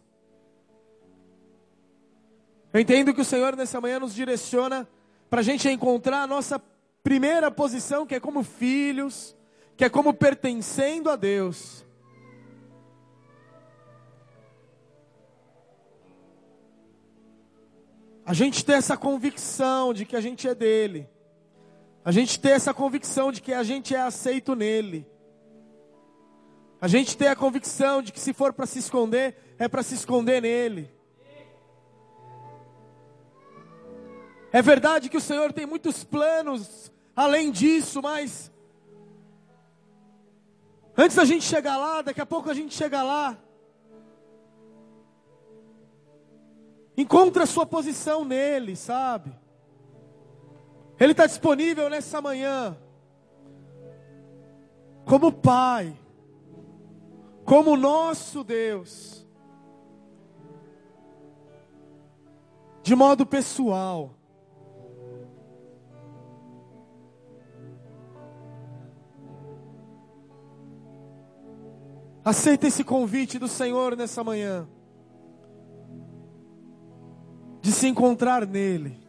Eu 2.72 2.80
entendo 2.80 3.12
que 3.12 3.20
o 3.20 3.24
Senhor 3.24 3.54
nessa 3.54 3.82
manhã 3.82 4.00
nos 4.00 4.14
direciona 4.14 4.88
para 5.28 5.40
a 5.40 5.42
gente 5.42 5.68
encontrar 5.68 6.22
a 6.22 6.26
nossa 6.26 6.58
primeira 7.02 7.50
posição, 7.50 8.06
que 8.06 8.14
é 8.14 8.20
como 8.20 8.42
filhos, 8.42 9.36
que 9.76 9.84
é 9.84 9.90
como 9.90 10.14
pertencendo 10.14 11.10
a 11.10 11.16
Deus. 11.16 11.84
A 18.24 18.32
gente 18.32 18.64
ter 18.64 18.72
essa 18.72 18.96
convicção 18.96 19.92
de 19.92 20.06
que 20.06 20.16
a 20.16 20.20
gente 20.22 20.48
é 20.48 20.54
dele. 20.54 21.11
A 22.04 22.10
gente 22.10 22.38
ter 22.40 22.50
essa 22.50 22.74
convicção 22.74 23.30
de 23.30 23.40
que 23.40 23.52
a 23.52 23.62
gente 23.62 23.94
é 23.94 24.00
aceito 24.00 24.56
nele. 24.56 25.06
A 26.80 26.88
gente 26.88 27.16
ter 27.16 27.28
a 27.28 27.36
convicção 27.36 28.02
de 28.02 28.12
que 28.12 28.18
se 28.18 28.32
for 28.32 28.52
para 28.52 28.66
se 28.66 28.80
esconder, 28.80 29.54
é 29.56 29.68
para 29.68 29.84
se 29.84 29.94
esconder 29.94 30.42
nele. 30.42 30.90
É 34.52 34.60
verdade 34.60 35.08
que 35.08 35.16
o 35.16 35.20
Senhor 35.20 35.52
tem 35.52 35.64
muitos 35.64 36.02
planos 36.02 36.92
além 37.14 37.52
disso, 37.52 38.02
mas 38.02 38.50
antes 40.96 41.16
da 41.16 41.24
gente 41.24 41.44
chegar 41.44 41.76
lá, 41.76 42.02
daqui 42.02 42.20
a 42.20 42.26
pouco 42.26 42.50
a 42.50 42.54
gente 42.54 42.74
chega 42.74 43.00
lá. 43.02 43.38
Encontra 46.96 47.44
a 47.44 47.46
sua 47.46 47.64
posição 47.64 48.24
nele, 48.24 48.74
sabe? 48.76 49.32
Ele 51.02 51.10
está 51.10 51.26
disponível 51.26 51.90
nessa 51.90 52.20
manhã, 52.20 52.76
como 55.04 55.32
Pai, 55.32 55.98
como 57.44 57.76
nosso 57.76 58.44
Deus, 58.44 59.26
de 62.84 62.94
modo 62.94 63.26
pessoal. 63.26 64.14
Aceita 72.24 72.68
esse 72.68 72.84
convite 72.84 73.40
do 73.40 73.48
Senhor 73.48 73.96
nessa 73.96 74.22
manhã, 74.22 74.68
de 77.60 77.72
se 77.72 77.88
encontrar 77.88 78.46
nele. 78.46 79.01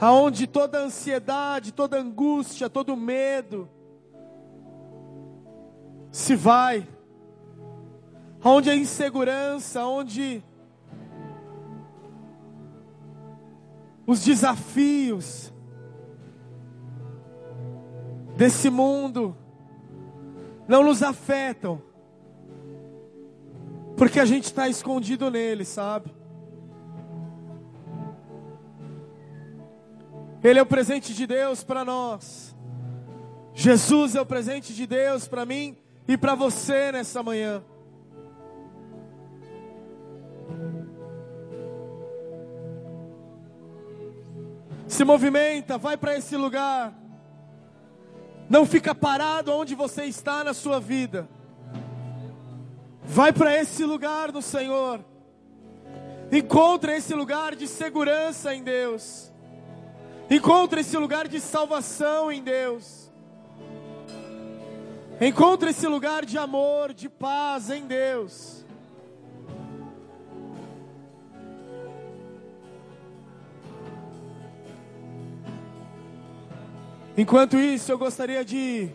Aonde 0.00 0.46
toda 0.46 0.78
ansiedade, 0.78 1.72
toda 1.72 1.98
angústia, 1.98 2.70
todo 2.70 2.96
medo 2.96 3.68
se 6.10 6.34
vai, 6.34 6.86
onde 8.42 8.70
a 8.70 8.74
insegurança, 8.74 9.84
onde 9.84 10.42
os 14.06 14.24
desafios 14.24 15.52
desse 18.36 18.70
mundo 18.70 19.36
não 20.66 20.82
nos 20.82 21.02
afetam, 21.02 21.82
porque 23.96 24.20
a 24.20 24.24
gente 24.24 24.44
está 24.44 24.68
escondido 24.68 25.30
nele, 25.30 25.64
sabe? 25.64 26.17
Ele 30.42 30.58
é 30.58 30.62
o 30.62 30.66
presente 30.66 31.12
de 31.14 31.26
Deus 31.26 31.64
para 31.64 31.84
nós. 31.84 32.56
Jesus 33.54 34.14
é 34.14 34.20
o 34.20 34.26
presente 34.26 34.72
de 34.72 34.86
Deus 34.86 35.26
para 35.26 35.44
mim 35.44 35.76
e 36.06 36.16
para 36.16 36.34
você 36.34 36.92
nessa 36.92 37.22
manhã. 37.22 37.62
Se 44.86 45.04
movimenta, 45.04 45.76
vai 45.76 45.96
para 45.96 46.16
esse 46.16 46.36
lugar. 46.36 46.94
Não 48.48 48.64
fica 48.64 48.94
parado 48.94 49.52
onde 49.52 49.74
você 49.74 50.04
está 50.04 50.42
na 50.42 50.54
sua 50.54 50.80
vida. 50.80 51.28
Vai 53.04 53.32
para 53.32 53.54
esse 53.60 53.84
lugar 53.84 54.32
do 54.32 54.40
Senhor. 54.40 55.04
Encontra 56.32 56.96
esse 56.96 57.12
lugar 57.12 57.54
de 57.54 57.66
segurança 57.66 58.54
em 58.54 58.62
Deus. 58.62 59.32
Encontra 60.30 60.80
esse 60.80 60.96
lugar 60.96 61.26
de 61.26 61.40
salvação 61.40 62.30
em 62.30 62.42
Deus. 62.42 63.10
Encontra 65.20 65.70
esse 65.70 65.86
lugar 65.86 66.24
de 66.24 66.36
amor, 66.36 66.92
de 66.92 67.08
paz 67.08 67.70
em 67.70 67.86
Deus. 67.86 68.64
Enquanto 77.16 77.56
isso, 77.56 77.90
eu 77.90 77.98
gostaria 77.98 78.44
de 78.44 78.90